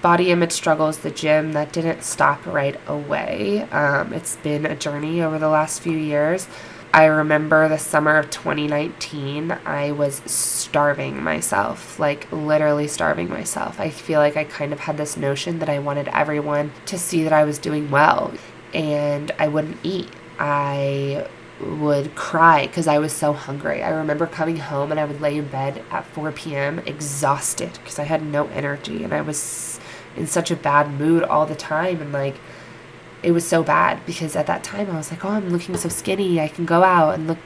body 0.06 0.30
image 0.30 0.52
struggles, 0.52 1.00
the 1.00 1.10
gym, 1.10 1.54
that 1.54 1.74
didn't 1.74 2.04
stop 2.04 2.46
right 2.46 2.80
away. 2.86 3.64
Um, 3.72 4.14
it's 4.14 4.36
been 4.36 4.64
a 4.64 4.76
journey 4.76 5.20
over 5.20 5.40
the 5.40 5.50
last 5.50 5.82
few 5.82 5.98
years. 5.98 6.48
I 6.94 7.06
remember 7.06 7.68
the 7.68 7.80
summer 7.80 8.16
of 8.16 8.30
2019, 8.30 9.50
I 9.66 9.94
was 9.94 10.22
starving 10.28 11.24
myself, 11.24 11.98
like 11.98 12.32
literally 12.32 12.88
starving 12.88 13.30
myself. 13.30 13.80
I 13.80 13.90
feel 13.90 14.20
like 14.20 14.38
I 14.38 14.44
kind 14.44 14.74
of 14.74 14.82
had 14.82 14.98
this 14.98 15.18
notion 15.18 15.58
that 15.58 15.70
I 15.70 15.80
wanted 15.80 16.08
everyone 16.10 16.72
to 16.86 17.00
see 17.00 17.24
that 17.24 17.34
I 17.34 17.44
was 17.44 17.58
doing 17.58 17.90
well, 17.90 18.32
and 18.76 19.32
I 19.40 19.48
wouldn't 19.48 19.80
eat. 19.82 20.12
I 20.38 21.28
would 21.60 22.14
cry 22.14 22.68
because 22.68 22.88
I 22.88 23.00
was 23.00 23.12
so 23.12 23.34
hungry. 23.34 23.82
I 23.82 23.90
remember 23.90 24.28
coming 24.28 24.58
home 24.58 24.92
and 24.92 25.00
I 25.00 25.06
would 25.06 25.20
lay 25.22 25.38
in 25.38 25.48
bed 25.48 25.84
at 25.90 26.06
4 26.06 26.32
p.m. 26.34 26.78
exhausted 26.86 27.72
because 27.74 27.98
I 27.98 28.04
had 28.04 28.24
no 28.24 28.48
energy 28.50 29.04
and 29.04 29.12
I 29.12 29.22
was 29.22 29.75
in 30.16 30.28
such 30.28 30.52
a 30.52 30.56
bad 30.56 30.92
mood 30.92 31.24
all 31.24 31.46
the 31.46 31.56
time 31.56 32.02
and 32.02 32.12
like 32.12 32.36
it 33.24 33.32
was 33.32 33.46
so 33.46 33.64
bad 33.64 34.06
because 34.06 34.36
at 34.36 34.46
that 34.46 34.64
time 34.64 34.90
I 34.92 34.98
was 34.98 35.10
like, 35.10 35.26
"Oh, 35.26 35.30
I'm 35.30 35.50
looking 35.50 35.76
so 35.78 35.90
skinny. 35.90 36.40
I 36.40 36.48
can 36.48 36.66
go 36.66 36.84
out 36.84 37.16
and 37.16 37.28
look 37.28 37.40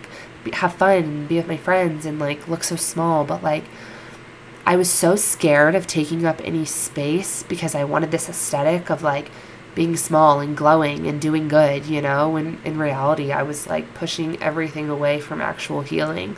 have 0.53 0.73
fun 0.73 1.03
and 1.03 1.27
be 1.27 1.37
with 1.37 1.47
my 1.47 1.57
friends 1.57 2.05
and 2.05 2.19
like 2.19 2.47
look 2.49 2.63
so 2.63 2.75
small." 2.75 3.23
But 3.23 3.43
like 3.43 3.63
I 4.65 4.75
was 4.75 4.89
so 4.89 5.15
scared 5.15 5.75
of 5.75 5.87
taking 5.87 6.25
up 6.25 6.41
any 6.43 6.65
space 6.65 7.43
because 7.43 7.75
I 7.75 7.85
wanted 7.85 8.11
this 8.11 8.29
aesthetic 8.29 8.89
of 8.89 9.03
like 9.03 9.31
being 9.73 9.95
small 9.95 10.41
and 10.41 10.57
glowing 10.57 11.07
and 11.07 11.21
doing 11.21 11.47
good, 11.47 11.85
you 11.85 12.01
know, 12.01 12.29
when 12.29 12.59
in 12.65 12.77
reality 12.77 13.31
I 13.31 13.43
was 13.43 13.67
like 13.67 13.93
pushing 13.93 14.41
everything 14.43 14.89
away 14.89 15.21
from 15.21 15.41
actual 15.41 15.81
healing. 15.81 16.35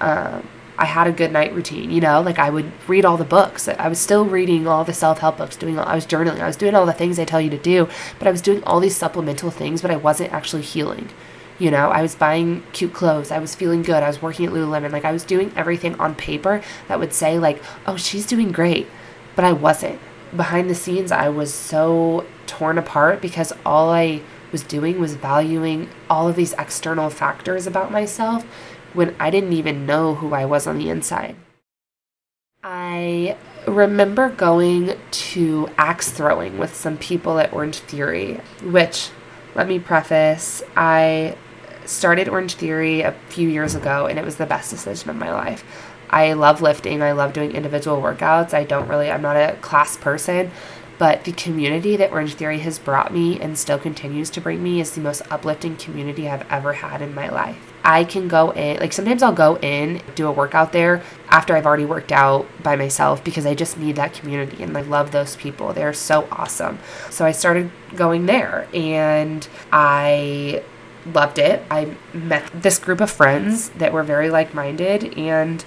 Um, 0.00 0.46
I 0.76 0.86
had 0.86 1.06
a 1.06 1.12
good 1.12 1.30
night 1.30 1.54
routine, 1.54 1.90
you 1.90 2.00
know, 2.00 2.20
like 2.20 2.38
I 2.38 2.50
would 2.50 2.72
read 2.88 3.04
all 3.04 3.16
the 3.16 3.24
books. 3.24 3.68
I 3.68 3.88
was 3.88 4.00
still 4.00 4.24
reading 4.24 4.66
all 4.66 4.84
the 4.84 4.92
self-help 4.92 5.38
books, 5.38 5.56
doing 5.56 5.78
all, 5.78 5.86
I 5.86 5.94
was 5.94 6.06
journaling. 6.06 6.40
I 6.40 6.46
was 6.46 6.56
doing 6.56 6.74
all 6.74 6.84
the 6.84 6.92
things 6.92 7.16
they 7.16 7.24
tell 7.24 7.40
you 7.40 7.50
to 7.50 7.58
do, 7.58 7.88
but 8.18 8.26
I 8.26 8.32
was 8.32 8.42
doing 8.42 8.62
all 8.64 8.80
these 8.80 8.96
supplemental 8.96 9.50
things, 9.50 9.82
but 9.82 9.92
I 9.92 9.96
wasn't 9.96 10.32
actually 10.32 10.62
healing. 10.62 11.10
You 11.58 11.70
know, 11.70 11.90
I 11.90 12.02
was 12.02 12.16
buying 12.16 12.64
cute 12.72 12.92
clothes. 12.92 13.30
I 13.30 13.38
was 13.38 13.54
feeling 13.54 13.82
good. 13.82 14.02
I 14.02 14.08
was 14.08 14.20
working 14.20 14.46
at 14.46 14.52
Lululemon. 14.52 14.90
Like 14.90 15.04
I 15.04 15.12
was 15.12 15.22
doing 15.22 15.52
everything 15.54 15.94
on 16.00 16.16
paper 16.16 16.60
that 16.88 16.98
would 16.98 17.12
say 17.12 17.38
like, 17.38 17.62
"Oh, 17.86 17.96
she's 17.96 18.26
doing 18.26 18.50
great." 18.50 18.88
But 19.36 19.44
I 19.44 19.52
wasn't. 19.52 20.00
Behind 20.34 20.68
the 20.68 20.74
scenes, 20.74 21.12
I 21.12 21.28
was 21.28 21.54
so 21.54 22.26
torn 22.46 22.76
apart 22.76 23.22
because 23.22 23.52
all 23.64 23.90
I 23.90 24.22
was 24.50 24.64
doing 24.64 24.98
was 24.98 25.14
valuing 25.14 25.88
all 26.10 26.28
of 26.28 26.34
these 26.34 26.54
external 26.54 27.08
factors 27.08 27.68
about 27.68 27.92
myself 27.92 28.44
when 28.94 29.14
I 29.20 29.30
didn't 29.30 29.52
even 29.52 29.86
know 29.86 30.14
who 30.14 30.32
I 30.32 30.44
was 30.44 30.66
on 30.66 30.78
the 30.78 30.88
inside. 30.88 31.36
I 32.62 33.36
remember 33.66 34.30
going 34.30 34.98
to 35.10 35.68
axe 35.76 36.10
throwing 36.10 36.58
with 36.58 36.74
some 36.74 36.96
people 36.96 37.38
at 37.38 37.52
Orange 37.52 37.78
Theory, 37.78 38.40
which, 38.62 39.10
let 39.54 39.68
me 39.68 39.78
preface, 39.78 40.62
I 40.76 41.36
started 41.84 42.28
Orange 42.28 42.54
Theory 42.54 43.02
a 43.02 43.12
few 43.28 43.48
years 43.48 43.74
ago 43.74 44.06
and 44.06 44.18
it 44.18 44.24
was 44.24 44.36
the 44.36 44.46
best 44.46 44.70
decision 44.70 45.10
of 45.10 45.16
my 45.16 45.30
life. 45.30 45.62
I 46.08 46.32
love 46.34 46.62
lifting, 46.62 47.02
I 47.02 47.12
love 47.12 47.32
doing 47.32 47.52
individual 47.52 48.00
workouts. 48.00 48.54
I 48.54 48.64
don't 48.64 48.88
really, 48.88 49.10
I'm 49.10 49.22
not 49.22 49.36
a 49.36 49.56
class 49.60 49.96
person, 49.96 50.50
but 50.96 51.24
the 51.24 51.32
community 51.32 51.96
that 51.96 52.12
Orange 52.12 52.34
Theory 52.34 52.60
has 52.60 52.78
brought 52.78 53.12
me 53.12 53.40
and 53.40 53.58
still 53.58 53.78
continues 53.78 54.30
to 54.30 54.40
bring 54.40 54.62
me 54.62 54.80
is 54.80 54.92
the 54.92 55.00
most 55.00 55.22
uplifting 55.30 55.76
community 55.76 56.28
I've 56.28 56.50
ever 56.50 56.74
had 56.74 57.02
in 57.02 57.14
my 57.14 57.28
life. 57.28 57.73
I 57.84 58.04
can 58.04 58.28
go 58.28 58.50
in, 58.52 58.78
like 58.78 58.94
sometimes 58.94 59.22
I'll 59.22 59.32
go 59.34 59.58
in, 59.58 60.00
do 60.14 60.26
a 60.26 60.32
workout 60.32 60.72
there 60.72 61.02
after 61.28 61.54
I've 61.54 61.66
already 61.66 61.84
worked 61.84 62.12
out 62.12 62.46
by 62.62 62.76
myself 62.76 63.22
because 63.22 63.44
I 63.44 63.54
just 63.54 63.76
need 63.76 63.96
that 63.96 64.14
community 64.14 64.62
and 64.62 64.76
I 64.76 64.80
love 64.80 65.10
those 65.10 65.36
people. 65.36 65.72
They're 65.74 65.92
so 65.92 66.26
awesome. 66.32 66.78
So 67.10 67.26
I 67.26 67.32
started 67.32 67.70
going 67.94 68.24
there 68.24 68.66
and 68.72 69.46
I 69.70 70.62
loved 71.04 71.38
it. 71.38 71.62
I 71.70 71.94
met 72.14 72.50
this 72.54 72.78
group 72.78 73.02
of 73.02 73.10
friends 73.10 73.68
that 73.70 73.92
were 73.92 74.02
very 74.02 74.30
like 74.30 74.54
minded 74.54 75.18
and 75.18 75.62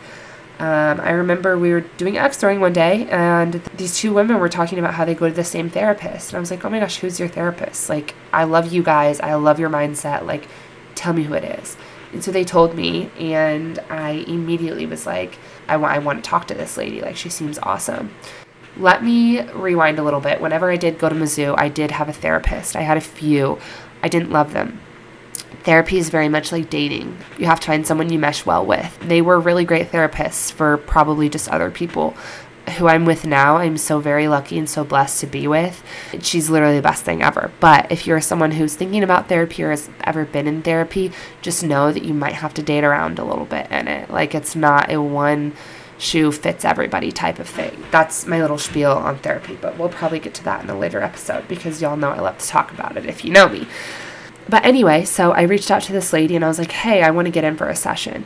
um, 0.60 1.00
I 1.00 1.12
remember 1.12 1.56
we 1.56 1.72
were 1.72 1.82
doing 1.82 2.18
axe 2.18 2.38
throwing 2.38 2.60
one 2.60 2.74
day, 2.74 3.08
and 3.12 3.54
these 3.76 3.96
two 3.96 4.12
women 4.12 4.40
were 4.40 4.50
talking 4.50 4.80
about 4.80 4.96
how 4.96 5.06
they 5.06 5.14
go 5.14 5.30
to 5.30 5.36
the 5.36 5.44
same 5.44 5.70
therapist. 5.70 6.32
And 6.32 6.38
I 6.38 6.40
was 6.40 6.50
like, 6.50 6.66
oh 6.66 6.70
my 6.72 6.80
gosh, 6.80 6.98
who's 6.98 7.20
your 7.20 7.30
therapist? 7.30 7.90
Like, 7.90 8.16
I 8.34 8.44
love 8.44 8.74
you 8.74 8.82
guys. 8.82 9.20
I 9.20 9.36
love 9.36 9.60
your 9.60 9.70
mindset. 9.70 10.26
Like, 10.26 10.48
tell 10.96 11.14
me 11.14 11.24
who 11.24 11.36
it 11.36 11.44
is. 11.44 11.78
And 12.14 12.24
so 12.24 12.32
they 12.32 12.44
told 12.44 12.76
me, 12.76 13.12
and 13.20 13.80
I 13.90 14.12
immediately 14.28 14.86
was 14.86 15.06
like, 15.06 15.38
I, 15.68 15.78
want, 15.78 15.94
I 15.94 16.00
want 16.00 16.24
to 16.24 16.30
talk 16.30 16.48
to 16.48 16.54
this 16.54 16.78
lady. 16.78 17.02
Like, 17.02 17.18
she 17.18 17.30
seems 17.30 17.60
awesome. 17.60 18.14
Let 18.78 19.04
me 19.04 19.42
rewind 19.52 20.00
a 20.00 20.04
little 20.04 20.22
bit. 20.22 20.40
Whenever 20.40 20.72
I 20.72 20.78
did 20.78 21.00
go 21.00 21.10
to 21.10 21.16
Mizzou, 21.16 21.56
I 21.58 21.68
did 21.68 21.92
have 21.92 22.08
a 22.10 22.14
therapist. 22.14 22.76
I 22.76 22.82
had 22.82 22.98
a 22.98 23.02
few. 23.02 23.60
I 24.04 24.08
didn't 24.08 24.32
love 24.32 24.54
them 24.54 24.80
therapy 25.68 25.98
is 25.98 26.08
very 26.08 26.30
much 26.30 26.54
like 26.54 26.70
dating. 26.70 27.18
You 27.38 27.46
have 27.48 27.60
to 27.60 27.68
find 27.68 27.86
someone 27.86 28.10
you 28.10 28.18
mesh 28.18 28.46
well 28.46 28.66
with. 28.66 28.98
They 29.02 29.22
were 29.22 29.38
really 29.38 29.66
great 29.66 29.92
therapists 29.92 30.50
for 30.50 30.78
probably 30.78 31.28
just 31.28 31.50
other 31.50 31.70
people. 31.70 32.16
Who 32.78 32.88
I'm 32.88 33.06
with 33.06 33.26
now, 33.26 33.58
I'm 33.58 33.78
so 33.78 34.00
very 34.00 34.28
lucky 34.28 34.58
and 34.58 34.70
so 34.70 34.84
blessed 34.84 35.22
to 35.22 35.28
be 35.28 35.48
with. 35.48 35.84
She's 36.22 36.50
literally 36.50 36.76
the 36.76 36.82
best 36.82 37.04
thing 37.04 37.24
ever. 37.24 37.52
But 37.60 37.92
if 37.92 38.06
you're 38.06 38.20
someone 38.20 38.52
who's 38.52 38.76
thinking 38.76 39.04
about 39.04 39.30
therapy 39.30 39.64
or 39.64 39.70
has 39.70 39.90
ever 40.04 40.26
been 40.26 40.48
in 40.48 40.62
therapy, 40.62 41.12
just 41.42 41.64
know 41.64 41.94
that 41.94 42.04
you 42.04 42.14
might 42.14 42.34
have 42.34 42.54
to 42.56 42.62
date 42.62 42.84
around 42.84 43.20
a 43.20 43.24
little 43.24 43.46
bit 43.46 43.72
in 43.72 43.88
it. 43.88 44.10
Like 44.10 44.36
it's 44.36 44.56
not 44.56 44.92
a 44.92 45.02
one 45.02 45.54
shoe 45.98 46.32
fits 46.32 46.66
everybody 46.66 47.12
type 47.12 47.40
of 47.40 47.48
thing. 47.48 47.86
That's 47.92 48.26
my 48.26 48.42
little 48.42 48.58
spiel 48.58 48.92
on 48.92 49.18
therapy, 49.20 49.58
but 49.60 49.78
we'll 49.78 49.90
probably 49.90 50.20
get 50.20 50.34
to 50.36 50.44
that 50.44 50.64
in 50.64 50.70
a 50.70 50.78
later 50.78 51.02
episode 51.02 51.48
because 51.48 51.82
y'all 51.82 51.98
know 51.98 52.12
I 52.12 52.20
love 52.20 52.38
to 52.38 52.48
talk 52.48 52.72
about 52.72 52.98
it 52.98 53.06
if 53.06 53.26
you 53.26 53.32
know 53.32 53.50
me. 53.50 53.68
But 54.50 54.66
anyway, 54.66 55.06
so 55.06 55.32
I 55.32 55.42
reached 55.42 55.72
out 55.72 55.82
to 55.84 55.94
this 55.94 56.14
lady 56.14 56.36
and 56.36 56.46
I 56.46 56.48
was 56.48 56.60
like, 56.60 56.72
hey, 56.72 57.04
I 57.04 57.12
want 57.12 57.26
to 57.26 57.32
get 57.32 57.44
in 57.44 57.58
for 57.58 57.68
a 57.68 57.76
session. 57.76 58.26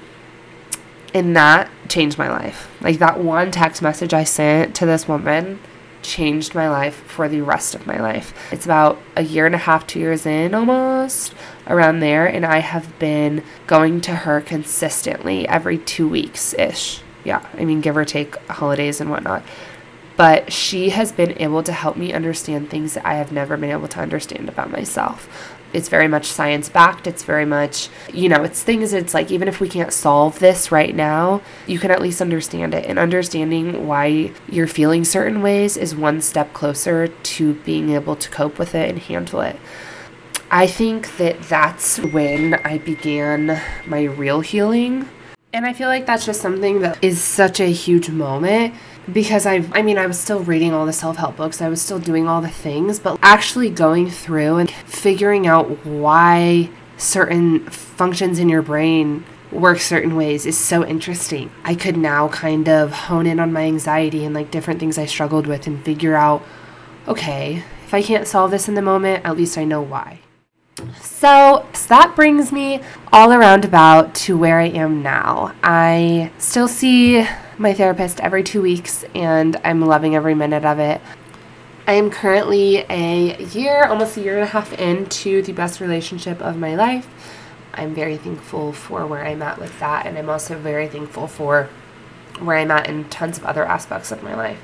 And 1.13 1.35
that 1.35 1.69
changed 1.89 2.17
my 2.17 2.29
life. 2.29 2.69
Like 2.81 2.99
that 2.99 3.19
one 3.19 3.51
text 3.51 3.81
message 3.81 4.13
I 4.13 4.23
sent 4.23 4.75
to 4.75 4.85
this 4.85 5.07
woman 5.07 5.59
changed 6.01 6.55
my 6.55 6.69
life 6.69 6.95
for 7.03 7.29
the 7.29 7.41
rest 7.41 7.75
of 7.75 7.85
my 7.85 7.99
life. 7.99 8.33
It's 8.51 8.65
about 8.65 8.99
a 9.15 9.23
year 9.23 9.45
and 9.45 9.55
a 9.55 9.59
half, 9.59 9.85
two 9.85 9.99
years 9.99 10.25
in 10.25 10.53
almost, 10.55 11.33
around 11.67 11.99
there. 11.99 12.25
And 12.25 12.45
I 12.45 12.59
have 12.59 12.97
been 12.97 13.43
going 13.67 14.01
to 14.01 14.15
her 14.15 14.41
consistently 14.41 15.47
every 15.47 15.77
two 15.77 16.07
weeks 16.07 16.53
ish. 16.55 17.01
Yeah, 17.23 17.45
I 17.53 17.65
mean, 17.65 17.81
give 17.81 17.97
or 17.97 18.05
take 18.05 18.35
holidays 18.47 18.99
and 18.99 19.11
whatnot. 19.11 19.43
But 20.17 20.51
she 20.51 20.89
has 20.89 21.11
been 21.11 21.39
able 21.41 21.63
to 21.63 21.71
help 21.71 21.97
me 21.97 22.13
understand 22.13 22.69
things 22.69 22.95
that 22.95 23.05
I 23.05 23.15
have 23.15 23.31
never 23.31 23.57
been 23.57 23.71
able 23.71 23.87
to 23.87 23.99
understand 23.99 24.49
about 24.49 24.71
myself 24.71 25.50
it's 25.73 25.89
very 25.89 26.07
much 26.07 26.25
science 26.25 26.69
backed. 26.69 27.07
It's 27.07 27.23
very 27.23 27.45
much, 27.45 27.89
you 28.13 28.29
know, 28.29 28.43
it's 28.43 28.63
things 28.63 28.93
it's 28.93 29.13
like 29.13 29.31
even 29.31 29.47
if 29.47 29.59
we 29.59 29.69
can't 29.69 29.93
solve 29.93 30.39
this 30.39 30.71
right 30.71 30.95
now, 30.95 31.41
you 31.67 31.79
can 31.79 31.91
at 31.91 32.01
least 32.01 32.21
understand 32.21 32.73
it. 32.73 32.85
And 32.85 32.99
understanding 32.99 33.87
why 33.87 34.31
you're 34.49 34.67
feeling 34.67 35.03
certain 35.03 35.41
ways 35.41 35.77
is 35.77 35.95
one 35.95 36.21
step 36.21 36.53
closer 36.53 37.07
to 37.07 37.53
being 37.55 37.91
able 37.91 38.15
to 38.15 38.29
cope 38.29 38.59
with 38.59 38.75
it 38.75 38.89
and 38.89 38.99
handle 38.99 39.41
it. 39.41 39.57
I 40.49 40.67
think 40.67 41.15
that 41.17 41.41
that's 41.43 41.97
when 41.97 42.55
I 42.55 42.77
began 42.79 43.61
my 43.87 44.03
real 44.03 44.41
healing. 44.41 45.07
And 45.53 45.65
I 45.65 45.73
feel 45.73 45.87
like 45.87 46.05
that's 46.05 46.25
just 46.25 46.41
something 46.41 46.79
that 46.79 47.01
is 47.01 47.21
such 47.21 47.59
a 47.59 47.71
huge 47.71 48.09
moment 48.09 48.73
because 49.11 49.45
I 49.45 49.63
I 49.71 49.81
mean 49.81 49.97
I 49.97 50.07
was 50.07 50.19
still 50.19 50.43
reading 50.43 50.73
all 50.73 50.85
the 50.85 50.93
self-help 50.93 51.37
books. 51.37 51.61
I 51.61 51.69
was 51.69 51.81
still 51.81 51.99
doing 51.99 52.27
all 52.27 52.41
the 52.41 52.49
things, 52.49 52.99
but 52.99 53.19
actually 53.21 53.69
going 53.69 54.09
through 54.09 54.57
and 54.57 54.69
figuring 54.71 55.47
out 55.47 55.85
why 55.85 56.69
certain 56.97 57.61
functions 57.69 58.39
in 58.39 58.49
your 58.49 58.61
brain 58.61 59.25
work 59.51 59.79
certain 59.79 60.15
ways 60.15 60.45
is 60.45 60.57
so 60.57 60.85
interesting. 60.85 61.51
I 61.63 61.75
could 61.75 61.97
now 61.97 62.29
kind 62.29 62.69
of 62.69 62.91
hone 62.91 63.27
in 63.27 63.39
on 63.39 63.51
my 63.51 63.63
anxiety 63.63 64.23
and 64.23 64.33
like 64.33 64.51
different 64.51 64.79
things 64.79 64.97
I 64.97 65.05
struggled 65.05 65.47
with 65.47 65.67
and 65.67 65.83
figure 65.83 66.15
out 66.15 66.43
okay, 67.07 67.63
if 67.85 67.93
I 67.93 68.01
can't 68.01 68.27
solve 68.27 68.51
this 68.51 68.69
in 68.69 68.75
the 68.75 68.81
moment, 68.81 69.25
at 69.25 69.35
least 69.35 69.57
I 69.57 69.63
know 69.63 69.81
why. 69.81 70.19
So, 70.77 71.65
so 71.73 71.87
that 71.89 72.13
brings 72.15 72.51
me 72.51 72.81
all 73.11 73.33
around 73.33 73.65
about 73.65 74.15
to 74.15 74.37
where 74.37 74.59
I 74.59 74.67
am 74.67 75.03
now. 75.03 75.53
I 75.63 76.31
still 76.37 76.67
see 76.67 77.27
my 77.57 77.73
therapist 77.73 78.19
every 78.21 78.43
two 78.43 78.61
weeks, 78.61 79.03
and 79.13 79.57
I'm 79.63 79.81
loving 79.81 80.15
every 80.15 80.33
minute 80.33 80.65
of 80.65 80.79
it. 80.79 81.01
I 81.87 81.93
am 81.93 82.09
currently 82.09 82.85
a 82.89 83.43
year, 83.47 83.85
almost 83.85 84.17
a 84.17 84.21
year 84.21 84.35
and 84.35 84.43
a 84.43 84.51
half 84.51 84.71
into 84.73 85.41
the 85.41 85.51
best 85.51 85.81
relationship 85.81 86.41
of 86.41 86.57
my 86.57 86.75
life. 86.75 87.07
I'm 87.73 87.93
very 87.93 88.17
thankful 88.17 88.73
for 88.73 89.05
where 89.05 89.25
I'm 89.25 89.41
at 89.41 89.59
with 89.59 89.77
that, 89.79 90.05
and 90.05 90.17
I'm 90.17 90.29
also 90.29 90.57
very 90.57 90.87
thankful 90.87 91.27
for 91.27 91.69
where 92.39 92.57
I'm 92.57 92.71
at 92.71 92.87
in 92.87 93.09
tons 93.09 93.37
of 93.37 93.45
other 93.45 93.65
aspects 93.65 94.11
of 94.11 94.23
my 94.23 94.35
life. 94.35 94.61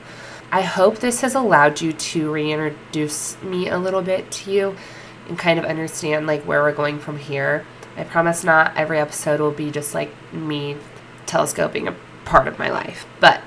I 0.52 0.62
hope 0.62 1.00
this 1.00 1.22
has 1.22 1.36
allowed 1.36 1.82
you 1.82 1.92
to 1.92 2.32
reintroduce 2.32 3.42
me 3.42 3.68
a 3.68 3.78
little 3.78 4.02
bit 4.02 4.32
to 4.32 4.52
you 4.52 4.78
and 5.28 5.38
kind 5.38 5.60
of 5.60 5.66
understand 5.66 6.28
like 6.28 6.44
where 6.44 6.62
we're 6.62 6.72
going 6.72 7.00
from 7.00 7.18
here. 7.18 7.66
I 7.96 8.04
promise 8.04 8.44
not 8.44 8.76
every 8.78 9.00
episode 9.00 9.40
will 9.40 9.52
be 9.52 9.72
just 9.72 9.94
like 9.94 10.12
me 10.32 10.78
telescoping 11.26 11.88
a 11.88 11.96
part 12.26 12.48
of 12.48 12.60
my 12.60 12.70
life, 12.70 13.06
but 13.20 13.42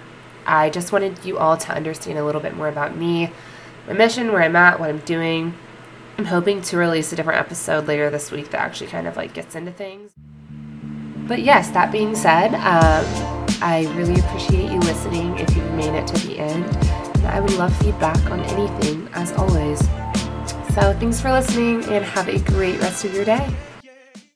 I 0.47 0.71
just 0.71 0.91
wanted 0.93 1.25
you 1.25 1.39
all 1.39 1.57
to 1.57 1.73
understand 1.73 2.19
a 2.19 2.25
little 2.25 2.41
bit 2.41 2.57
more 2.57 2.69
about 2.69 2.97
me, 2.97 3.31
my 3.87 3.93
mission, 3.93 4.33
where 4.33 4.43
I'm 4.43 4.57
at, 4.57 4.81
what 4.81 4.91
I'm 4.91 4.99
doing. 5.01 5.55
I'm 6.19 6.25
hoping 6.25 6.61
to 6.63 6.77
release 6.77 7.13
a 7.13 7.17
different 7.17 7.41
episode 7.41 7.87
later 7.87 8.11
this 8.11 8.31
week 8.31 8.51
that 8.51 8.61
actually 8.61 8.89
kind 8.89 9.07
of 9.07 9.17
like 9.17 9.33
gets 9.33 9.55
into 9.55 9.71
things. 9.71 10.13
But 11.29 11.43
yes, 11.43 11.71
that 11.71 11.93
being 11.93 12.17
said, 12.17 12.55
um, 12.55 13.47
I 13.63 13.87
really 13.95 14.19
appreciate 14.21 14.71
you 14.71 14.81
listening 14.81 15.39
if 15.39 15.55
you've 15.55 15.73
made 15.75 15.95
it 15.95 16.07
to 16.09 16.27
the 16.27 16.39
end. 16.39 16.65
And 17.19 17.27
I 17.27 17.41
would 17.41 17.53
love 17.55 17.75
feedback 17.77 18.19
on 18.31 18.41
anything, 18.41 19.09
as 19.13 19.33
always. 19.33 19.81
So 20.75 20.93
thanks 20.95 21.21
for 21.21 21.33
listening 21.33 21.85
and 21.87 22.05
have 22.05 22.29
a 22.29 22.39
great 22.39 22.81
rest 22.81 23.05
of 23.05 23.13
your 23.13 23.25
day. 23.25 23.53